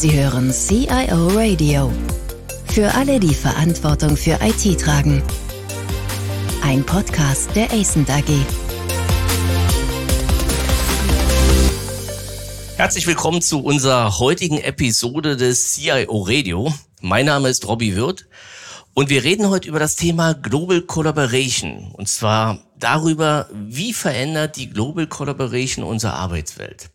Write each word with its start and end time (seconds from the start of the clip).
Sie 0.00 0.18
hören 0.18 0.50
CIO 0.50 1.28
Radio. 1.34 1.92
Für 2.68 2.94
alle, 2.94 3.20
die 3.20 3.34
Verantwortung 3.34 4.16
für 4.16 4.38
IT 4.40 4.80
tragen. 4.80 5.22
Ein 6.62 6.86
Podcast 6.86 7.54
der 7.54 7.70
ACENT 7.70 8.08
AG. 8.08 8.30
Herzlich 12.78 13.06
willkommen 13.06 13.42
zu 13.42 13.62
unserer 13.62 14.18
heutigen 14.18 14.56
Episode 14.56 15.36
des 15.36 15.72
CIO 15.72 16.22
Radio. 16.22 16.72
Mein 17.02 17.26
Name 17.26 17.50
ist 17.50 17.68
Robbie 17.68 17.94
Wirth 17.94 18.26
und 18.94 19.10
wir 19.10 19.22
reden 19.22 19.50
heute 19.50 19.68
über 19.68 19.80
das 19.80 19.96
Thema 19.96 20.32
Global 20.32 20.80
Collaboration. 20.80 21.90
Und 21.92 22.08
zwar 22.08 22.60
darüber, 22.78 23.50
wie 23.52 23.92
verändert 23.92 24.56
die 24.56 24.70
Global 24.70 25.06
Collaboration 25.06 25.84
unsere 25.84 26.14
Arbeitswelt. 26.14 26.88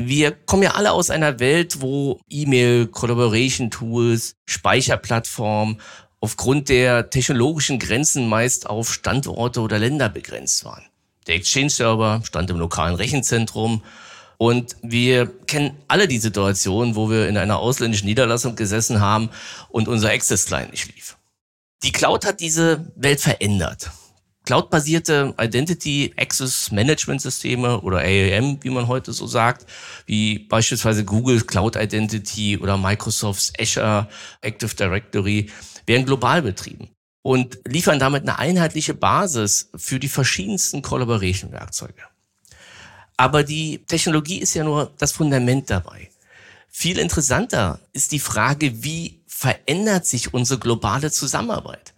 Wir 0.00 0.30
kommen 0.30 0.62
ja 0.62 0.74
alle 0.74 0.92
aus 0.92 1.10
einer 1.10 1.40
Welt, 1.40 1.80
wo 1.82 2.20
E-Mail, 2.30 2.86
Collaboration 2.86 3.70
Tools, 3.70 4.36
Speicherplattformen 4.46 5.80
aufgrund 6.20 6.68
der 6.68 7.10
technologischen 7.10 7.80
Grenzen 7.80 8.28
meist 8.28 8.68
auf 8.68 8.92
Standorte 8.92 9.60
oder 9.60 9.78
Länder 9.78 10.08
begrenzt 10.08 10.64
waren. 10.64 10.84
Der 11.26 11.34
Exchange-Server 11.34 12.22
stand 12.24 12.48
im 12.50 12.58
lokalen 12.58 12.94
Rechenzentrum 12.94 13.82
und 14.36 14.76
wir 14.82 15.26
kennen 15.46 15.76
alle 15.88 16.06
die 16.06 16.18
Situation, 16.18 16.94
wo 16.94 17.10
wir 17.10 17.28
in 17.28 17.36
einer 17.36 17.58
ausländischen 17.58 18.06
Niederlassung 18.06 18.54
gesessen 18.54 19.00
haben 19.00 19.30
und 19.68 19.88
unser 19.88 20.10
Access-Client 20.10 20.70
nicht 20.70 20.94
lief. 20.94 21.16
Die 21.82 21.92
Cloud 21.92 22.24
hat 22.24 22.40
diese 22.40 22.86
Welt 22.94 23.20
verändert. 23.20 23.90
Cloud-basierte 24.48 25.34
Identity 25.38 26.14
Access 26.16 26.72
Management 26.72 27.20
Systeme 27.20 27.82
oder 27.82 27.98
AAM, 27.98 28.58
wie 28.62 28.70
man 28.70 28.88
heute 28.88 29.12
so 29.12 29.26
sagt, 29.26 29.66
wie 30.06 30.38
beispielsweise 30.38 31.04
Google 31.04 31.42
Cloud 31.42 31.76
Identity 31.76 32.56
oder 32.56 32.78
Microsofts 32.78 33.52
Azure 33.60 34.08
Active 34.40 34.74
Directory, 34.74 35.50
werden 35.84 36.06
global 36.06 36.40
betrieben 36.40 36.88
und 37.20 37.58
liefern 37.66 37.98
damit 37.98 38.22
eine 38.22 38.38
einheitliche 38.38 38.94
Basis 38.94 39.68
für 39.76 40.00
die 40.00 40.08
verschiedensten 40.08 40.80
Collaboration-Werkzeuge. 40.80 42.04
Aber 43.18 43.44
die 43.44 43.84
Technologie 43.86 44.38
ist 44.38 44.54
ja 44.54 44.64
nur 44.64 44.94
das 44.96 45.12
Fundament 45.12 45.68
dabei. 45.68 46.08
Viel 46.68 46.98
interessanter 46.98 47.80
ist 47.92 48.12
die 48.12 48.18
Frage, 48.18 48.82
wie 48.82 49.20
verändert 49.26 50.06
sich 50.06 50.32
unsere 50.32 50.58
globale 50.58 51.10
Zusammenarbeit? 51.10 51.92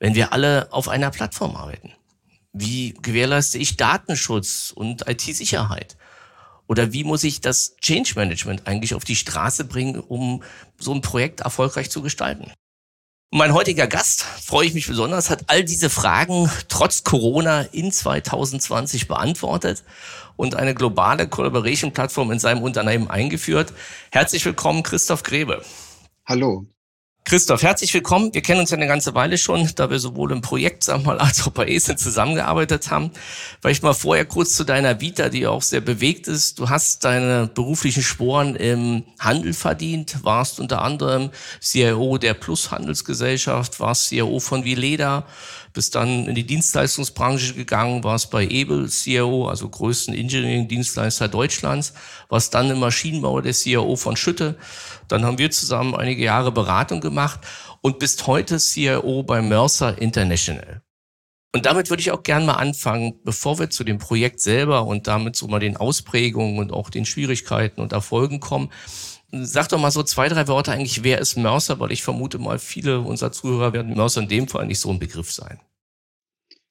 Wenn 0.00 0.16
wir 0.16 0.32
alle 0.32 0.72
auf 0.72 0.88
einer 0.88 1.10
Plattform 1.10 1.54
arbeiten? 1.54 1.92
Wie 2.52 2.94
gewährleiste 3.00 3.58
ich 3.58 3.76
Datenschutz 3.76 4.72
und 4.74 5.08
IT-Sicherheit? 5.08 5.96
Oder 6.66 6.92
wie 6.92 7.04
muss 7.04 7.22
ich 7.22 7.40
das 7.40 7.76
Change 7.76 8.14
Management 8.16 8.66
eigentlich 8.66 8.94
auf 8.94 9.04
die 9.04 9.16
Straße 9.16 9.64
bringen, 9.64 10.00
um 10.00 10.42
so 10.78 10.92
ein 10.92 11.00
Projekt 11.00 11.40
erfolgreich 11.40 11.90
zu 11.90 12.02
gestalten? 12.02 12.52
Mein 13.32 13.54
heutiger 13.54 13.86
Gast, 13.86 14.22
freue 14.22 14.66
ich 14.66 14.74
mich 14.74 14.88
besonders, 14.88 15.30
hat 15.30 15.44
all 15.46 15.62
diese 15.62 15.88
Fragen 15.88 16.50
trotz 16.68 17.04
Corona 17.04 17.62
in 17.62 17.92
2020 17.92 19.06
beantwortet 19.06 19.84
und 20.34 20.56
eine 20.56 20.74
globale 20.74 21.28
Collaboration-Plattform 21.28 22.32
in 22.32 22.40
seinem 22.40 22.62
Unternehmen 22.62 23.08
eingeführt. 23.08 23.72
Herzlich 24.10 24.44
willkommen, 24.44 24.82
Christoph 24.82 25.22
Grebe. 25.22 25.64
Hallo. 26.26 26.66
Christoph, 27.30 27.62
herzlich 27.62 27.94
willkommen. 27.94 28.34
Wir 28.34 28.42
kennen 28.42 28.58
uns 28.58 28.70
ja 28.70 28.76
eine 28.76 28.88
ganze 28.88 29.14
Weile 29.14 29.38
schon, 29.38 29.70
da 29.76 29.88
wir 29.88 30.00
sowohl 30.00 30.32
im 30.32 30.40
Projekt, 30.40 30.82
sag 30.82 31.04
mal, 31.04 31.20
als 31.20 31.46
auch 31.46 31.52
bei 31.52 31.68
ESIN 31.68 31.96
zusammengearbeitet 31.96 32.90
haben. 32.90 33.12
Vielleicht 33.60 33.84
mal 33.84 33.94
vorher 33.94 34.24
kurz 34.24 34.56
zu 34.56 34.64
deiner 34.64 35.00
Vita, 35.00 35.28
die 35.28 35.46
auch 35.46 35.62
sehr 35.62 35.80
bewegt 35.80 36.26
ist. 36.26 36.58
Du 36.58 36.70
hast 36.70 37.04
deine 37.04 37.46
beruflichen 37.46 38.02
Sporen 38.02 38.56
im 38.56 39.04
Handel 39.20 39.52
verdient, 39.52 40.24
warst 40.24 40.58
unter 40.58 40.82
anderem 40.82 41.30
CIO 41.60 42.18
der 42.18 42.34
Plus 42.34 42.72
Handelsgesellschaft, 42.72 43.78
warst 43.78 44.08
CIO 44.08 44.40
von 44.40 44.64
Vileda, 44.64 45.24
bist 45.72 45.94
dann 45.94 46.26
in 46.26 46.34
die 46.34 46.46
Dienstleistungsbranche 46.46 47.54
gegangen, 47.54 48.04
warst 48.04 48.30
bei 48.30 48.46
Ebel 48.46 48.88
CIO, 48.88 49.48
also 49.48 49.68
größten 49.68 50.14
Engineering-Dienstleister 50.14 51.28
Deutschlands, 51.28 51.94
warst 52.28 52.54
dann 52.54 52.70
im 52.70 52.80
Maschinenbau 52.80 53.40
der 53.40 53.52
CIO 53.52 53.96
von 53.96 54.16
Schütte. 54.16 54.56
Dann 55.08 55.24
haben 55.24 55.38
wir 55.38 55.50
zusammen 55.50 55.94
einige 55.94 56.24
Jahre 56.24 56.52
Beratung 56.52 57.00
gemacht 57.00 57.40
und 57.80 57.98
bist 57.98 58.26
heute 58.26 58.58
CIO 58.58 59.22
bei 59.22 59.42
Mercer 59.42 60.00
International. 60.00 60.82
Und 61.52 61.66
damit 61.66 61.90
würde 61.90 62.00
ich 62.00 62.12
auch 62.12 62.22
gerne 62.22 62.46
mal 62.46 62.54
anfangen, 62.54 63.14
bevor 63.24 63.58
wir 63.58 63.70
zu 63.70 63.82
dem 63.82 63.98
Projekt 63.98 64.40
selber 64.40 64.86
und 64.86 65.08
damit 65.08 65.34
so 65.34 65.48
mal 65.48 65.58
den 65.58 65.76
Ausprägungen 65.76 66.58
und 66.60 66.72
auch 66.72 66.90
den 66.90 67.04
Schwierigkeiten 67.04 67.80
und 67.80 67.92
Erfolgen 67.92 68.38
kommen. 68.38 68.70
Sag 69.32 69.68
doch 69.68 69.78
mal 69.78 69.90
so 69.90 70.02
zwei, 70.02 70.28
drei 70.28 70.48
Worte 70.48 70.72
eigentlich, 70.72 71.04
wer 71.04 71.20
ist 71.20 71.36
Mercer? 71.36 71.78
Weil 71.78 71.92
ich 71.92 72.02
vermute 72.02 72.38
mal, 72.38 72.58
viele 72.58 73.00
unserer 73.00 73.32
Zuhörer 73.32 73.72
werden 73.72 73.94
Mercer 73.94 74.22
in 74.22 74.28
dem 74.28 74.48
Fall 74.48 74.66
nicht 74.66 74.80
so 74.80 74.90
ein 74.90 74.98
Begriff 74.98 75.32
sein. 75.32 75.60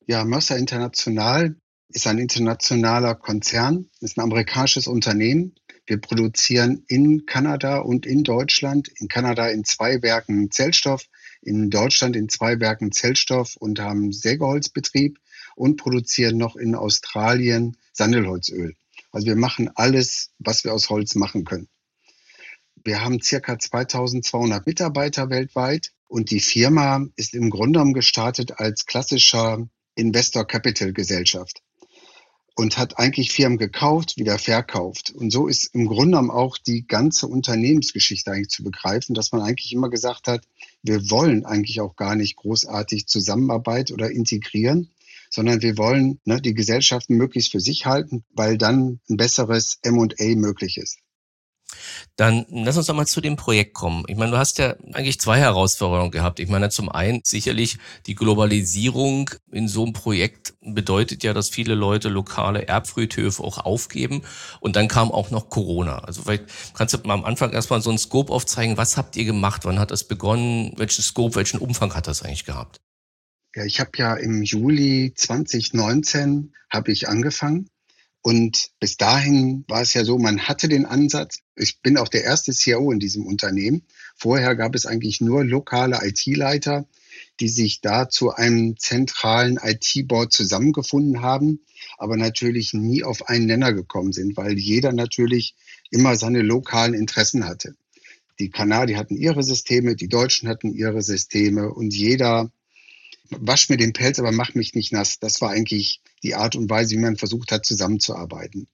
Ja, 0.07 0.25
Mercer 0.25 0.57
International 0.57 1.55
ist 1.89 2.07
ein 2.07 2.17
internationaler 2.17 3.15
Konzern, 3.15 3.89
ist 3.99 4.17
ein 4.17 4.21
amerikanisches 4.21 4.87
Unternehmen. 4.87 5.55
Wir 5.85 5.99
produzieren 5.99 6.83
in 6.87 7.25
Kanada 7.25 7.79
und 7.79 8.05
in 8.05 8.23
Deutschland, 8.23 8.89
in 8.99 9.07
Kanada 9.07 9.47
in 9.47 9.63
zwei 9.63 10.01
Werken 10.01 10.51
Zellstoff, 10.51 11.05
in 11.41 11.69
Deutschland 11.69 12.15
in 12.15 12.29
zwei 12.29 12.59
Werken 12.59 12.91
Zellstoff 12.91 13.55
und 13.55 13.79
haben 13.79 14.11
Sägeholzbetrieb 14.11 15.17
und 15.55 15.77
produzieren 15.77 16.37
noch 16.37 16.55
in 16.55 16.75
Australien 16.75 17.77
Sandelholzöl. 17.93 18.75
Also 19.11 19.27
wir 19.27 19.35
machen 19.35 19.71
alles, 19.73 20.29
was 20.37 20.63
wir 20.63 20.73
aus 20.73 20.89
Holz 20.89 21.15
machen 21.15 21.43
können. 21.43 21.69
Wir 22.83 23.03
haben 23.03 23.21
circa 23.21 23.59
2200 23.59 24.65
Mitarbeiter 24.65 25.29
weltweit 25.29 25.91
und 26.07 26.31
die 26.31 26.39
Firma 26.39 27.05
ist 27.15 27.33
im 27.33 27.49
Grunde 27.49 27.79
genommen 27.79 27.93
gestartet 27.93 28.59
als 28.59 28.85
klassischer 28.85 29.67
Investor 29.95 30.45
Capital 30.45 30.93
Gesellschaft 30.93 31.61
und 32.55 32.77
hat 32.77 32.99
eigentlich 32.99 33.31
Firmen 33.31 33.57
gekauft, 33.57 34.17
wieder 34.17 34.37
verkauft. 34.37 35.11
Und 35.11 35.31
so 35.31 35.47
ist 35.47 35.73
im 35.73 35.87
Grunde 35.87 36.17
genommen 36.17 36.31
auch 36.31 36.57
die 36.57 36.85
ganze 36.85 37.27
Unternehmensgeschichte 37.27 38.31
eigentlich 38.31 38.49
zu 38.49 38.63
begreifen, 38.63 39.13
dass 39.13 39.31
man 39.31 39.41
eigentlich 39.41 39.71
immer 39.73 39.89
gesagt 39.89 40.27
hat, 40.27 40.45
wir 40.83 41.09
wollen 41.09 41.45
eigentlich 41.45 41.81
auch 41.81 41.95
gar 41.95 42.15
nicht 42.15 42.35
großartig 42.37 43.07
Zusammenarbeit 43.07 43.91
oder 43.91 44.11
integrieren, 44.11 44.89
sondern 45.29 45.61
wir 45.61 45.77
wollen 45.77 46.19
ne, 46.25 46.41
die 46.41 46.53
Gesellschaften 46.53 47.15
möglichst 47.15 47.51
für 47.51 47.59
sich 47.59 47.85
halten, 47.85 48.23
weil 48.33 48.57
dann 48.57 48.99
ein 49.09 49.17
besseres 49.17 49.79
M&A 49.83 50.35
möglich 50.35 50.77
ist. 50.77 50.99
Dann 52.15 52.45
lass 52.49 52.77
uns 52.77 52.87
doch 52.87 52.95
mal 52.95 53.05
zu 53.05 53.21
dem 53.21 53.35
Projekt 53.35 53.73
kommen. 53.73 54.03
Ich 54.07 54.15
meine, 54.15 54.31
du 54.31 54.37
hast 54.37 54.57
ja 54.57 54.75
eigentlich 54.93 55.19
zwei 55.19 55.39
Herausforderungen 55.39 56.11
gehabt. 56.11 56.39
Ich 56.39 56.49
meine, 56.49 56.69
zum 56.69 56.89
einen 56.89 57.21
sicherlich 57.23 57.77
die 58.05 58.15
Globalisierung 58.15 59.29
in 59.51 59.67
so 59.67 59.83
einem 59.83 59.93
Projekt 59.93 60.53
bedeutet 60.61 61.23
ja, 61.23 61.33
dass 61.33 61.49
viele 61.49 61.75
Leute 61.75 62.09
lokale 62.09 62.67
Erbfriedhöfe 62.67 63.43
auch 63.43 63.57
aufgeben. 63.57 64.21
Und 64.59 64.75
dann 64.75 64.87
kam 64.87 65.11
auch 65.11 65.31
noch 65.31 65.49
Corona. 65.49 65.99
Also 65.99 66.23
vielleicht 66.23 66.45
kannst 66.73 66.93
du 66.93 66.99
mal 67.05 67.13
am 67.13 67.25
Anfang 67.25 67.51
erstmal 67.51 67.81
so 67.81 67.89
einen 67.89 67.99
Scope 67.99 68.31
aufzeigen. 68.31 68.77
Was 68.77 68.97
habt 68.97 69.15
ihr 69.15 69.25
gemacht? 69.25 69.65
Wann 69.65 69.79
hat 69.79 69.91
das 69.91 70.03
begonnen? 70.03 70.73
Welchen 70.77 71.01
Scope, 71.01 71.35
welchen 71.35 71.59
Umfang 71.59 71.93
hat 71.95 72.07
das 72.07 72.23
eigentlich 72.23 72.45
gehabt? 72.45 72.79
Ja, 73.55 73.65
ich 73.65 73.79
habe 73.79 73.91
ja 73.95 74.13
im 74.15 74.43
Juli 74.43 75.13
2019 75.15 76.53
habe 76.69 76.91
ich 76.91 77.09
angefangen 77.09 77.67
und 78.21 78.71
bis 78.79 78.97
dahin 78.97 79.63
war 79.67 79.81
es 79.81 79.93
ja 79.93 80.03
so, 80.03 80.17
man 80.17 80.41
hatte 80.41 80.67
den 80.67 80.85
Ansatz, 80.85 81.39
ich 81.55 81.81
bin 81.81 81.97
auch 81.97 82.09
der 82.09 82.23
erste 82.23 82.51
CIO 82.51 82.91
in 82.91 82.99
diesem 82.99 83.25
Unternehmen. 83.25 83.83
Vorher 84.15 84.55
gab 84.55 84.75
es 84.75 84.85
eigentlich 84.85 85.21
nur 85.21 85.45
lokale 85.45 85.99
IT-Leiter, 86.03 86.85
die 87.39 87.47
sich 87.47 87.79
da 87.79 88.09
zu 88.09 88.31
einem 88.31 88.77
zentralen 88.77 89.57
IT-Board 89.61 90.33
zusammengefunden 90.33 91.21
haben, 91.21 91.61
aber 91.97 92.17
natürlich 92.17 92.73
nie 92.73 93.03
auf 93.03 93.29
einen 93.29 93.45
Nenner 93.45 93.71
gekommen 93.71 94.11
sind, 94.11 94.35
weil 94.35 94.57
jeder 94.57 94.91
natürlich 94.91 95.55
immer 95.89 96.17
seine 96.17 96.41
lokalen 96.41 96.93
Interessen 96.93 97.45
hatte. 97.45 97.75
Die 98.39 98.49
Kanadier 98.49 98.97
hatten 98.97 99.15
ihre 99.15 99.43
Systeme, 99.43 99.95
die 99.95 100.07
Deutschen 100.07 100.49
hatten 100.49 100.73
ihre 100.73 101.01
Systeme 101.01 101.73
und 101.73 101.93
jeder 101.93 102.51
wasch 103.31 103.69
mir 103.69 103.77
den 103.77 103.93
Pelz, 103.93 104.19
aber 104.19 104.31
mach 104.31 104.55
mich 104.55 104.73
nicht 104.73 104.91
nass. 104.91 105.19
Das 105.19 105.41
war 105.41 105.51
eigentlich 105.51 106.01
die 106.23 106.35
Art 106.35 106.55
und 106.55 106.69
Weise, 106.69 106.95
wie 106.95 106.99
man 106.99 107.17
versucht 107.17 107.51
hat, 107.51 107.65
zusammenzuarbeiten. 107.65 108.67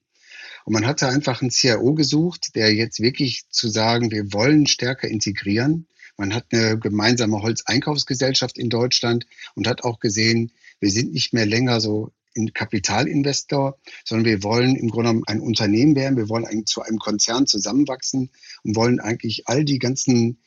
Und 0.64 0.72
man 0.72 0.86
hatte 0.86 1.08
einfach 1.08 1.42
einen 1.42 1.50
CIO 1.50 1.94
gesucht, 1.94 2.56
der 2.56 2.74
jetzt 2.74 3.00
wirklich 3.00 3.44
zu 3.50 3.68
sagen, 3.68 4.10
wir 4.10 4.32
wollen 4.32 4.66
stärker 4.66 5.08
integrieren. 5.08 5.86
Man 6.16 6.34
hat 6.34 6.46
eine 6.50 6.78
gemeinsame 6.78 7.42
Holzeinkaufsgesellschaft 7.42 8.58
in 8.58 8.70
Deutschland 8.70 9.26
und 9.54 9.68
hat 9.68 9.84
auch 9.84 10.00
gesehen, 10.00 10.52
wir 10.80 10.90
sind 10.90 11.12
nicht 11.12 11.32
mehr 11.32 11.46
länger 11.46 11.80
so 11.80 12.12
ein 12.36 12.52
Kapitalinvestor, 12.52 13.78
sondern 14.04 14.26
wir 14.26 14.42
wollen 14.42 14.76
im 14.76 14.88
Grunde 14.88 15.10
genommen 15.10 15.24
ein 15.26 15.40
Unternehmen 15.40 15.94
werden. 15.94 16.16
Wir 16.16 16.28
wollen 16.28 16.66
zu 16.66 16.82
einem 16.82 16.98
Konzern 16.98 17.46
zusammenwachsen 17.46 18.30
und 18.64 18.76
wollen 18.76 19.00
eigentlich 19.00 19.48
all 19.48 19.64
die 19.64 19.78
ganzen 19.78 20.40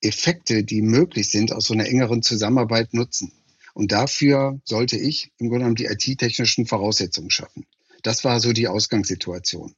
Effekte, 0.00 0.64
die 0.64 0.82
möglich 0.82 1.30
sind, 1.30 1.52
aus 1.52 1.66
so 1.66 1.74
einer 1.74 1.86
engeren 1.86 2.22
Zusammenarbeit 2.22 2.94
nutzen. 2.94 3.32
Und 3.76 3.92
dafür 3.92 4.58
sollte 4.64 4.96
ich 4.96 5.32
im 5.36 5.50
Grunde 5.50 5.66
genommen 5.66 5.74
die 5.76 5.84
IT-technischen 5.84 6.64
Voraussetzungen 6.64 7.28
schaffen. 7.28 7.66
Das 8.02 8.24
war 8.24 8.40
so 8.40 8.54
die 8.54 8.68
Ausgangssituation. 8.68 9.74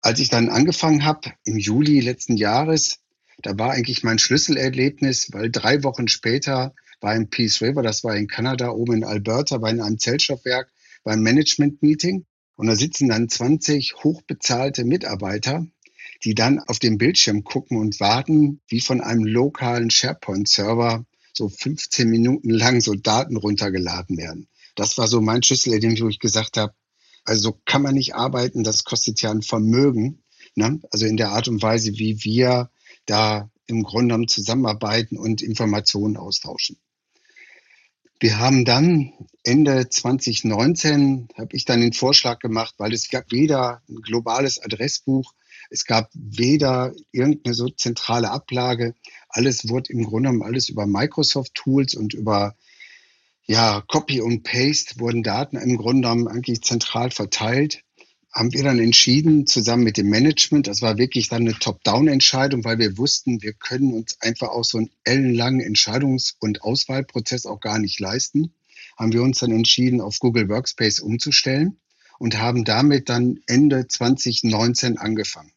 Als 0.00 0.20
ich 0.20 0.30
dann 0.30 0.48
angefangen 0.48 1.04
habe, 1.04 1.34
im 1.44 1.58
Juli 1.58 2.00
letzten 2.00 2.38
Jahres, 2.38 3.00
da 3.42 3.58
war 3.58 3.72
eigentlich 3.72 4.04
mein 4.04 4.18
Schlüsselerlebnis, 4.18 5.28
weil 5.32 5.50
drei 5.50 5.82
Wochen 5.82 6.08
später 6.08 6.74
war 7.02 7.14
in 7.14 7.28
Peace 7.28 7.60
River, 7.60 7.82
das 7.82 8.04
war 8.04 8.16
in 8.16 8.26
Kanada, 8.26 8.70
oben 8.70 8.94
in 8.94 9.04
Alberta, 9.04 9.60
war 9.60 9.68
in 9.68 9.82
einem 9.82 9.98
Zellstoffwerk, 9.98 10.72
beim 11.02 11.20
Management-Meeting. 11.20 12.24
Und 12.56 12.66
da 12.68 12.74
sitzen 12.74 13.10
dann 13.10 13.28
20 13.28 13.96
hochbezahlte 14.02 14.86
Mitarbeiter, 14.86 15.66
die 16.24 16.34
dann 16.34 16.58
auf 16.58 16.78
dem 16.78 16.96
Bildschirm 16.96 17.44
gucken 17.44 17.76
und 17.76 18.00
warten, 18.00 18.62
wie 18.66 18.80
von 18.80 19.02
einem 19.02 19.26
lokalen 19.26 19.90
SharePoint-Server 19.90 21.04
so 21.36 21.48
15 21.48 22.08
Minuten 22.08 22.50
lang 22.50 22.80
so 22.80 22.94
Daten 22.94 23.36
runtergeladen 23.36 24.16
werden. 24.16 24.48
Das 24.76 24.98
war 24.98 25.08
so 25.08 25.20
mein 25.20 25.42
Schlüsselerlebnis, 25.42 26.00
wo 26.00 26.08
ich 26.08 26.18
gesagt 26.18 26.56
habe, 26.56 26.74
also 27.24 27.50
so 27.50 27.60
kann 27.64 27.82
man 27.82 27.94
nicht 27.94 28.14
arbeiten, 28.14 28.64
das 28.64 28.84
kostet 28.84 29.20
ja 29.22 29.30
ein 29.30 29.42
Vermögen. 29.42 30.22
Ne? 30.54 30.80
Also 30.90 31.06
in 31.06 31.16
der 31.16 31.30
Art 31.30 31.48
und 31.48 31.62
Weise, 31.62 31.92
wie 31.98 32.22
wir 32.24 32.70
da 33.06 33.50
im 33.66 33.82
Grunde 33.82 34.08
genommen 34.08 34.28
zusammenarbeiten 34.28 35.18
und 35.18 35.42
Informationen 35.42 36.16
austauschen. 36.16 36.76
Wir 38.20 38.38
haben 38.38 38.64
dann 38.64 39.12
Ende 39.42 39.88
2019, 39.88 41.28
habe 41.36 41.56
ich 41.56 41.64
dann 41.64 41.80
den 41.80 41.92
Vorschlag 41.92 42.38
gemacht, 42.38 42.74
weil 42.78 42.92
es 42.92 43.10
gab 43.10 43.30
weder 43.32 43.82
ein 43.88 43.96
globales 43.96 44.62
Adressbuch, 44.62 45.34
es 45.70 45.84
gab 45.84 46.10
weder 46.14 46.94
irgendeine 47.10 47.54
so 47.54 47.68
zentrale 47.68 48.30
Ablage. 48.30 48.94
Alles 49.34 49.68
wurde 49.68 49.92
im 49.92 50.04
Grunde 50.04 50.28
genommen 50.28 50.42
alles 50.44 50.68
über 50.68 50.86
Microsoft 50.86 51.54
Tools 51.54 51.94
und 51.94 52.14
über 52.14 52.54
ja, 53.46 53.82
Copy 53.88 54.20
und 54.20 54.44
Paste 54.44 55.00
wurden 55.00 55.24
Daten 55.24 55.56
im 55.56 55.76
Grunde 55.76 56.08
genommen 56.08 56.28
eigentlich 56.28 56.62
zentral 56.62 57.10
verteilt. 57.10 57.82
Haben 58.32 58.52
wir 58.52 58.62
dann 58.62 58.78
entschieden, 58.78 59.46
zusammen 59.46 59.82
mit 59.82 59.96
dem 59.96 60.08
Management, 60.08 60.68
das 60.68 60.82
war 60.82 60.98
wirklich 60.98 61.28
dann 61.28 61.42
eine 61.42 61.58
Top-Down-Entscheidung, 61.58 62.64
weil 62.64 62.78
wir 62.78 62.96
wussten, 62.96 63.42
wir 63.42 63.52
können 63.52 63.92
uns 63.92 64.20
einfach 64.20 64.48
auch 64.48 64.64
so 64.64 64.78
einen 64.78 64.90
ellenlangen 65.02 65.60
Entscheidungs- 65.60 66.34
und 66.38 66.62
Auswahlprozess 66.62 67.44
auch 67.44 67.60
gar 67.60 67.80
nicht 67.80 67.98
leisten, 67.98 68.54
haben 68.96 69.12
wir 69.12 69.22
uns 69.22 69.40
dann 69.40 69.50
entschieden, 69.50 70.00
auf 70.00 70.20
Google 70.20 70.48
Workspace 70.48 71.00
umzustellen 71.00 71.76
und 72.18 72.38
haben 72.38 72.64
damit 72.64 73.08
dann 73.08 73.40
Ende 73.46 73.88
2019 73.88 74.96
angefangen. 74.96 75.53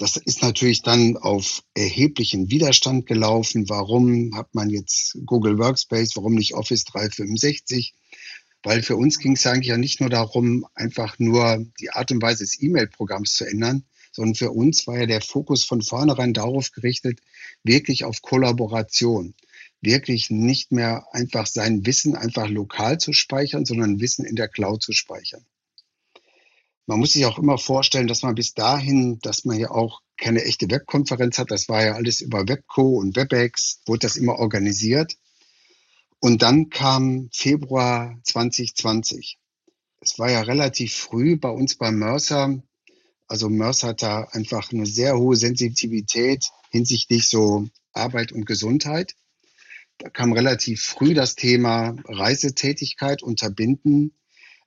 Das 0.00 0.16
ist 0.16 0.40
natürlich 0.40 0.80
dann 0.80 1.18
auf 1.18 1.62
erheblichen 1.74 2.50
Widerstand 2.50 3.04
gelaufen. 3.04 3.68
Warum 3.68 4.34
hat 4.34 4.54
man 4.54 4.70
jetzt 4.70 5.18
Google 5.26 5.58
Workspace? 5.58 6.16
Warum 6.16 6.36
nicht 6.36 6.54
Office 6.54 6.86
365? 6.86 7.92
Weil 8.62 8.82
für 8.82 8.96
uns 8.96 9.18
ging 9.18 9.32
es 9.32 9.46
eigentlich 9.46 9.66
ja 9.66 9.76
nicht 9.76 10.00
nur 10.00 10.08
darum, 10.08 10.66
einfach 10.74 11.18
nur 11.18 11.66
die 11.80 11.90
Art 11.90 12.10
und 12.12 12.22
Weise 12.22 12.44
des 12.44 12.62
E-Mail-Programms 12.62 13.34
zu 13.34 13.44
ändern, 13.44 13.84
sondern 14.10 14.36
für 14.36 14.52
uns 14.52 14.86
war 14.86 14.98
ja 14.98 15.04
der 15.04 15.20
Fokus 15.20 15.64
von 15.64 15.82
vornherein 15.82 16.32
darauf 16.32 16.72
gerichtet, 16.72 17.20
wirklich 17.62 18.04
auf 18.04 18.22
Kollaboration. 18.22 19.34
Wirklich 19.82 20.30
nicht 20.30 20.72
mehr 20.72 21.08
einfach 21.12 21.46
sein 21.46 21.84
Wissen 21.84 22.16
einfach 22.16 22.48
lokal 22.48 22.96
zu 22.96 23.12
speichern, 23.12 23.66
sondern 23.66 24.00
Wissen 24.00 24.24
in 24.24 24.36
der 24.36 24.48
Cloud 24.48 24.82
zu 24.82 24.92
speichern. 24.94 25.44
Man 26.90 26.98
muss 26.98 27.12
sich 27.12 27.24
auch 27.24 27.38
immer 27.38 27.56
vorstellen, 27.56 28.08
dass 28.08 28.24
man 28.24 28.34
bis 28.34 28.52
dahin, 28.52 29.20
dass 29.20 29.44
man 29.44 29.56
ja 29.56 29.70
auch 29.70 30.00
keine 30.16 30.42
echte 30.42 30.68
Webkonferenz 30.68 31.38
hat. 31.38 31.52
Das 31.52 31.68
war 31.68 31.84
ja 31.84 31.92
alles 31.94 32.20
über 32.20 32.48
Webco 32.48 32.98
und 32.98 33.14
WebEx, 33.14 33.80
wurde 33.86 34.00
das 34.00 34.16
immer 34.16 34.40
organisiert. 34.40 35.16
Und 36.18 36.42
dann 36.42 36.68
kam 36.68 37.28
Februar 37.32 38.18
2020. 38.24 39.38
Es 40.00 40.18
war 40.18 40.32
ja 40.32 40.40
relativ 40.40 40.96
früh 40.96 41.36
bei 41.36 41.50
uns 41.50 41.76
bei 41.76 41.92
Mercer. 41.92 42.60
Also 43.28 43.48
Mercer 43.48 43.90
hat 43.90 44.02
da 44.02 44.22
einfach 44.32 44.72
eine 44.72 44.86
sehr 44.86 45.16
hohe 45.16 45.36
Sensitivität 45.36 46.44
hinsichtlich 46.70 47.28
so 47.28 47.68
Arbeit 47.92 48.32
und 48.32 48.46
Gesundheit. 48.46 49.14
Da 49.98 50.10
kam 50.10 50.32
relativ 50.32 50.82
früh 50.82 51.14
das 51.14 51.36
Thema 51.36 51.94
Reisetätigkeit 52.08 53.22
unterbinden 53.22 54.12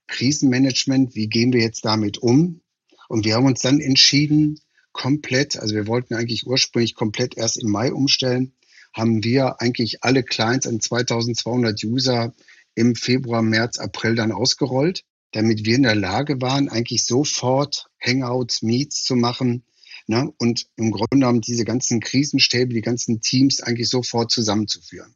Krisenmanagement, 0.07 1.15
wie 1.15 1.27
gehen 1.27 1.53
wir 1.53 1.61
jetzt 1.61 1.85
damit 1.85 2.17
um? 2.17 2.61
Und 3.07 3.25
wir 3.25 3.35
haben 3.35 3.45
uns 3.45 3.61
dann 3.61 3.79
entschieden, 3.79 4.59
komplett, 4.91 5.57
also 5.57 5.75
wir 5.75 5.87
wollten 5.87 6.13
eigentlich 6.13 6.45
ursprünglich 6.45 6.95
komplett 6.95 7.35
erst 7.35 7.61
im 7.61 7.69
Mai 7.69 7.91
umstellen, 7.91 8.53
haben 8.93 9.23
wir 9.23 9.59
eigentlich 9.59 10.03
alle 10.03 10.23
Clients 10.23 10.67
an 10.67 10.79
2200 10.79 11.83
User 11.83 12.33
im 12.75 12.95
Februar, 12.95 13.41
März, 13.41 13.79
April 13.79 14.15
dann 14.15 14.31
ausgerollt, 14.31 15.03
damit 15.31 15.65
wir 15.65 15.75
in 15.75 15.83
der 15.83 15.95
Lage 15.95 16.41
waren, 16.41 16.69
eigentlich 16.69 17.05
sofort 17.05 17.87
Hangouts, 17.99 18.61
Meets 18.61 19.03
zu 19.03 19.15
machen 19.15 19.65
ne, 20.07 20.31
und 20.37 20.67
im 20.75 20.91
Grunde 20.91 21.17
genommen 21.17 21.41
diese 21.41 21.65
ganzen 21.65 21.99
Krisenstäbe, 21.99 22.73
die 22.73 22.81
ganzen 22.81 23.21
Teams 23.21 23.61
eigentlich 23.61 23.89
sofort 23.89 24.31
zusammenzuführen. 24.31 25.15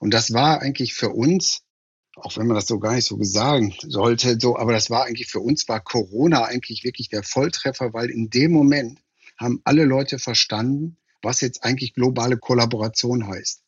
Und 0.00 0.14
das 0.14 0.32
war 0.32 0.60
eigentlich 0.60 0.94
für 0.94 1.10
uns 1.10 1.62
auch 2.22 2.36
wenn 2.36 2.46
man 2.46 2.56
das 2.56 2.66
so 2.66 2.78
gar 2.78 2.94
nicht 2.94 3.06
so 3.06 3.22
sagen 3.22 3.74
sollte, 3.80 4.38
so, 4.40 4.56
aber 4.56 4.72
das 4.72 4.90
war 4.90 5.04
eigentlich 5.04 5.28
für 5.28 5.40
uns 5.40 5.68
war 5.68 5.80
Corona 5.80 6.44
eigentlich 6.44 6.84
wirklich 6.84 7.08
der 7.08 7.22
Volltreffer, 7.22 7.92
weil 7.92 8.10
in 8.10 8.30
dem 8.30 8.52
Moment 8.52 9.00
haben 9.36 9.60
alle 9.64 9.84
Leute 9.84 10.18
verstanden, 10.18 10.96
was 11.22 11.40
jetzt 11.40 11.64
eigentlich 11.64 11.94
globale 11.94 12.36
Kollaboration 12.36 13.26
heißt. 13.26 13.62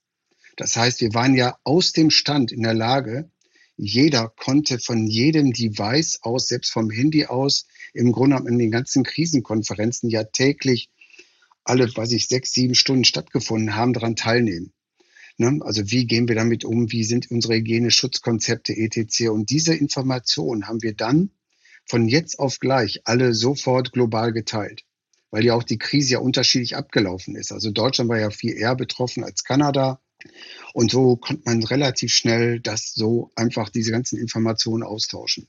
Das 0.56 0.76
heißt, 0.76 1.00
wir 1.00 1.14
waren 1.14 1.34
ja 1.34 1.56
aus 1.64 1.92
dem 1.92 2.10
Stand 2.10 2.52
in 2.52 2.62
der 2.62 2.74
Lage, 2.74 3.30
jeder 3.76 4.28
konnte 4.28 4.78
von 4.78 5.06
jedem 5.06 5.52
Device 5.52 6.18
aus, 6.22 6.48
selbst 6.48 6.70
vom 6.70 6.90
Handy 6.90 7.24
aus, 7.26 7.66
im 7.94 8.12
Grunde 8.12 8.36
in 8.46 8.58
den 8.58 8.70
ganzen 8.70 9.04
Krisenkonferenzen 9.04 10.10
ja 10.10 10.24
täglich 10.24 10.90
alle, 11.64 11.90
was 11.96 12.12
ich, 12.12 12.28
sechs, 12.28 12.52
sieben 12.52 12.74
Stunden 12.74 13.04
stattgefunden 13.04 13.74
haben, 13.74 13.92
daran 13.92 14.16
teilnehmen. 14.16 14.72
Ne? 15.40 15.58
Also 15.62 15.90
wie 15.90 16.06
gehen 16.06 16.28
wir 16.28 16.34
damit 16.34 16.66
um? 16.66 16.92
Wie 16.92 17.02
sind 17.02 17.30
unsere 17.30 17.54
Hygieneschutzkonzepte 17.54 18.76
etc.? 18.76 19.30
Und 19.30 19.48
diese 19.48 19.74
Informationen 19.74 20.68
haben 20.68 20.82
wir 20.82 20.92
dann 20.92 21.30
von 21.86 22.08
jetzt 22.08 22.38
auf 22.38 22.58
gleich 22.58 23.00
alle 23.04 23.32
sofort 23.32 23.92
global 23.92 24.34
geteilt, 24.34 24.84
weil 25.30 25.46
ja 25.46 25.54
auch 25.54 25.62
die 25.62 25.78
Krise 25.78 26.12
ja 26.12 26.18
unterschiedlich 26.18 26.76
abgelaufen 26.76 27.36
ist. 27.36 27.52
Also 27.52 27.70
Deutschland 27.70 28.10
war 28.10 28.18
ja 28.18 28.28
viel 28.28 28.52
eher 28.52 28.76
betroffen 28.76 29.24
als 29.24 29.42
Kanada. 29.42 30.02
Und 30.74 30.90
so 30.90 31.16
konnte 31.16 31.44
man 31.46 31.62
relativ 31.64 32.12
schnell 32.12 32.60
das 32.60 32.92
so 32.92 33.30
einfach 33.34 33.70
diese 33.70 33.92
ganzen 33.92 34.18
Informationen 34.18 34.82
austauschen. 34.82 35.48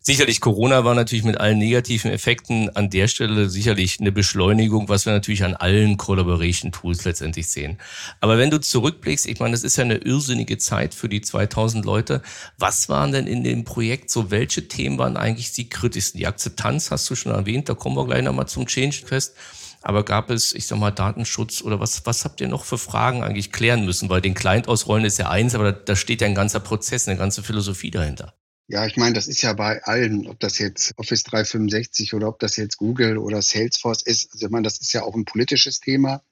Sicherlich, 0.00 0.40
Corona 0.40 0.84
war 0.84 0.94
natürlich 0.94 1.24
mit 1.24 1.38
allen 1.38 1.58
negativen 1.58 2.10
Effekten 2.10 2.74
an 2.76 2.88
der 2.90 3.08
Stelle 3.08 3.50
sicherlich 3.50 4.00
eine 4.00 4.12
Beschleunigung, 4.12 4.88
was 4.88 5.06
wir 5.06 5.12
natürlich 5.12 5.44
an 5.44 5.54
allen 5.54 5.96
Collaboration-Tools 5.96 7.04
letztendlich 7.04 7.48
sehen. 7.48 7.78
Aber 8.20 8.38
wenn 8.38 8.50
du 8.50 8.60
zurückblickst, 8.60 9.26
ich 9.26 9.40
meine, 9.40 9.52
das 9.52 9.64
ist 9.64 9.76
ja 9.76 9.84
eine 9.84 9.96
irrsinnige 9.96 10.58
Zeit 10.58 10.94
für 10.94 11.08
die 11.08 11.20
2000 11.20 11.84
Leute. 11.84 12.22
Was 12.58 12.88
waren 12.88 13.12
denn 13.12 13.26
in 13.26 13.44
dem 13.44 13.64
Projekt 13.64 14.10
so, 14.10 14.30
welche 14.30 14.68
Themen 14.68 14.98
waren 14.98 15.16
eigentlich 15.16 15.52
die 15.52 15.68
kritischsten? 15.68 16.18
Die 16.18 16.26
Akzeptanz 16.26 16.90
hast 16.90 17.08
du 17.10 17.14
schon 17.14 17.32
erwähnt, 17.32 17.68
da 17.68 17.74
kommen 17.74 17.96
wir 17.96 18.06
gleich 18.06 18.22
nochmal 18.22 18.48
zum 18.48 18.66
Change 18.66 19.02
Fest. 19.04 19.34
Aber 19.82 20.04
gab 20.04 20.30
es, 20.30 20.54
ich 20.54 20.66
sag 20.66 20.78
mal, 20.78 20.90
Datenschutz 20.90 21.62
oder 21.62 21.80
was, 21.80 22.04
was 22.04 22.24
habt 22.24 22.40
ihr 22.40 22.48
noch 22.48 22.64
für 22.64 22.78
Fragen 22.78 23.22
eigentlich 23.22 23.52
klären 23.52 23.84
müssen? 23.84 24.08
Weil 24.08 24.20
den 24.20 24.34
Client 24.34 24.68
ausrollen 24.68 25.04
ist 25.04 25.18
ja 25.18 25.30
eins, 25.30 25.54
aber 25.54 25.72
da, 25.72 25.78
da 25.78 25.96
steht 25.96 26.20
ja 26.20 26.26
ein 26.26 26.34
ganzer 26.34 26.60
Prozess, 26.60 27.08
eine 27.08 27.16
ganze 27.16 27.42
Philosophie 27.42 27.90
dahinter. 27.90 28.34
Ja, 28.70 28.84
ich 28.84 28.98
meine, 28.98 29.14
das 29.14 29.28
ist 29.28 29.40
ja 29.40 29.54
bei 29.54 29.82
allen, 29.84 30.26
ob 30.26 30.38
das 30.40 30.58
jetzt 30.58 30.92
Office 30.98 31.22
365 31.22 32.12
oder 32.12 32.28
ob 32.28 32.38
das 32.38 32.56
jetzt 32.56 32.76
Google 32.76 33.16
oder 33.16 33.40
Salesforce 33.40 34.02
ist. 34.02 34.30
Also 34.34 34.44
ich 34.44 34.52
meine, 34.52 34.64
das 34.64 34.78
ist 34.78 34.92
ja 34.92 35.04
auch 35.04 35.14
ein 35.14 35.24
politisches 35.24 35.80
Thema. 35.80 36.22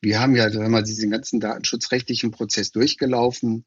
Wir 0.00 0.18
haben 0.18 0.34
ja, 0.34 0.52
wenn 0.52 0.72
wir 0.72 0.82
diesen 0.82 1.08
ganzen 1.08 1.38
datenschutzrechtlichen 1.38 2.32
Prozess 2.32 2.72
durchgelaufen, 2.72 3.64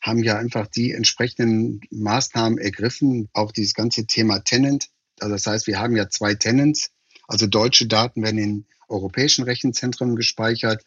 haben 0.00 0.22
ja 0.22 0.38
einfach 0.38 0.68
die 0.68 0.92
entsprechenden 0.92 1.80
Maßnahmen 1.90 2.58
ergriffen, 2.58 3.28
auch 3.32 3.50
dieses 3.50 3.74
ganze 3.74 4.06
Thema 4.06 4.38
Tenant. 4.44 4.86
Also 5.18 5.34
das 5.34 5.46
heißt, 5.46 5.66
wir 5.66 5.80
haben 5.80 5.96
ja 5.96 6.08
zwei 6.08 6.36
Tenants. 6.36 6.92
Also 7.26 7.48
deutsche 7.48 7.88
Daten 7.88 8.22
werden 8.22 8.38
in 8.38 8.66
europäischen 8.86 9.42
Rechenzentren 9.42 10.14
gespeichert, 10.14 10.84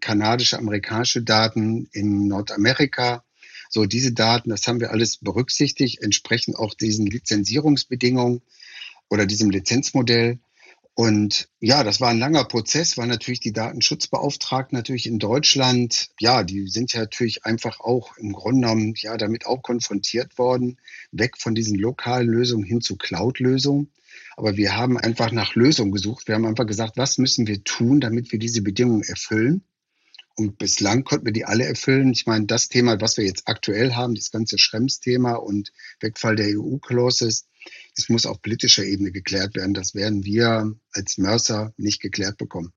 kanadische, 0.00 0.58
amerikanische 0.58 1.22
Daten 1.22 1.90
in 1.92 2.26
Nordamerika 2.26 3.22
so, 3.68 3.86
diese 3.86 4.12
Daten, 4.12 4.50
das 4.50 4.66
haben 4.66 4.80
wir 4.80 4.90
alles 4.90 5.18
berücksichtigt, 5.18 6.02
entsprechend 6.02 6.56
auch 6.56 6.74
diesen 6.74 7.06
Lizenzierungsbedingungen 7.06 8.42
oder 9.08 9.26
diesem 9.26 9.50
Lizenzmodell. 9.50 10.38
Und 10.98 11.50
ja, 11.60 11.84
das 11.84 12.00
war 12.00 12.08
ein 12.08 12.18
langer 12.18 12.44
Prozess, 12.44 12.96
weil 12.96 13.06
natürlich 13.06 13.40
die 13.40 13.52
Datenschutzbeauftragten 13.52 14.78
natürlich 14.78 15.06
in 15.06 15.18
Deutschland, 15.18 16.08
ja, 16.18 16.42
die 16.42 16.68
sind 16.68 16.94
ja 16.94 17.00
natürlich 17.00 17.44
einfach 17.44 17.80
auch 17.80 18.16
im 18.16 18.32
Grunde 18.32 18.62
genommen 18.62 18.94
ja 18.96 19.18
damit 19.18 19.44
auch 19.44 19.60
konfrontiert 19.62 20.38
worden, 20.38 20.78
weg 21.12 21.36
von 21.36 21.54
diesen 21.54 21.78
lokalen 21.78 22.28
Lösungen 22.28 22.64
hin 22.64 22.80
zu 22.80 22.96
Cloud-Lösungen. 22.96 23.90
Aber 24.38 24.56
wir 24.56 24.74
haben 24.74 24.96
einfach 24.96 25.32
nach 25.32 25.54
Lösungen 25.54 25.92
gesucht. 25.92 26.28
Wir 26.28 26.34
haben 26.34 26.46
einfach 26.46 26.66
gesagt, 26.66 26.96
was 26.96 27.18
müssen 27.18 27.46
wir 27.46 27.62
tun, 27.62 28.00
damit 28.00 28.32
wir 28.32 28.38
diese 28.38 28.62
Bedingungen 28.62 29.02
erfüllen? 29.02 29.64
Und 30.38 30.58
bislang 30.58 31.04
konnten 31.04 31.24
wir 31.24 31.32
die 31.32 31.46
alle 31.46 31.64
erfüllen. 31.64 32.12
Ich 32.12 32.26
meine, 32.26 32.44
das 32.44 32.68
Thema, 32.68 33.00
was 33.00 33.16
wir 33.16 33.24
jetzt 33.24 33.48
aktuell 33.48 33.94
haben, 33.94 34.14
das 34.14 34.30
ganze 34.30 34.58
Schrems-Thema 34.58 35.32
und 35.34 35.72
Wegfall 36.00 36.36
der 36.36 36.58
EU-Clauses, 36.58 37.48
es 37.96 38.08
muss 38.10 38.26
auf 38.26 38.42
politischer 38.42 38.84
Ebene 38.84 39.10
geklärt 39.12 39.54
werden. 39.56 39.72
Das 39.72 39.94
werden 39.94 40.24
wir 40.24 40.74
als 40.92 41.16
Mercer 41.16 41.72
nicht 41.78 42.02
geklärt 42.02 42.36
bekommen. 42.36 42.72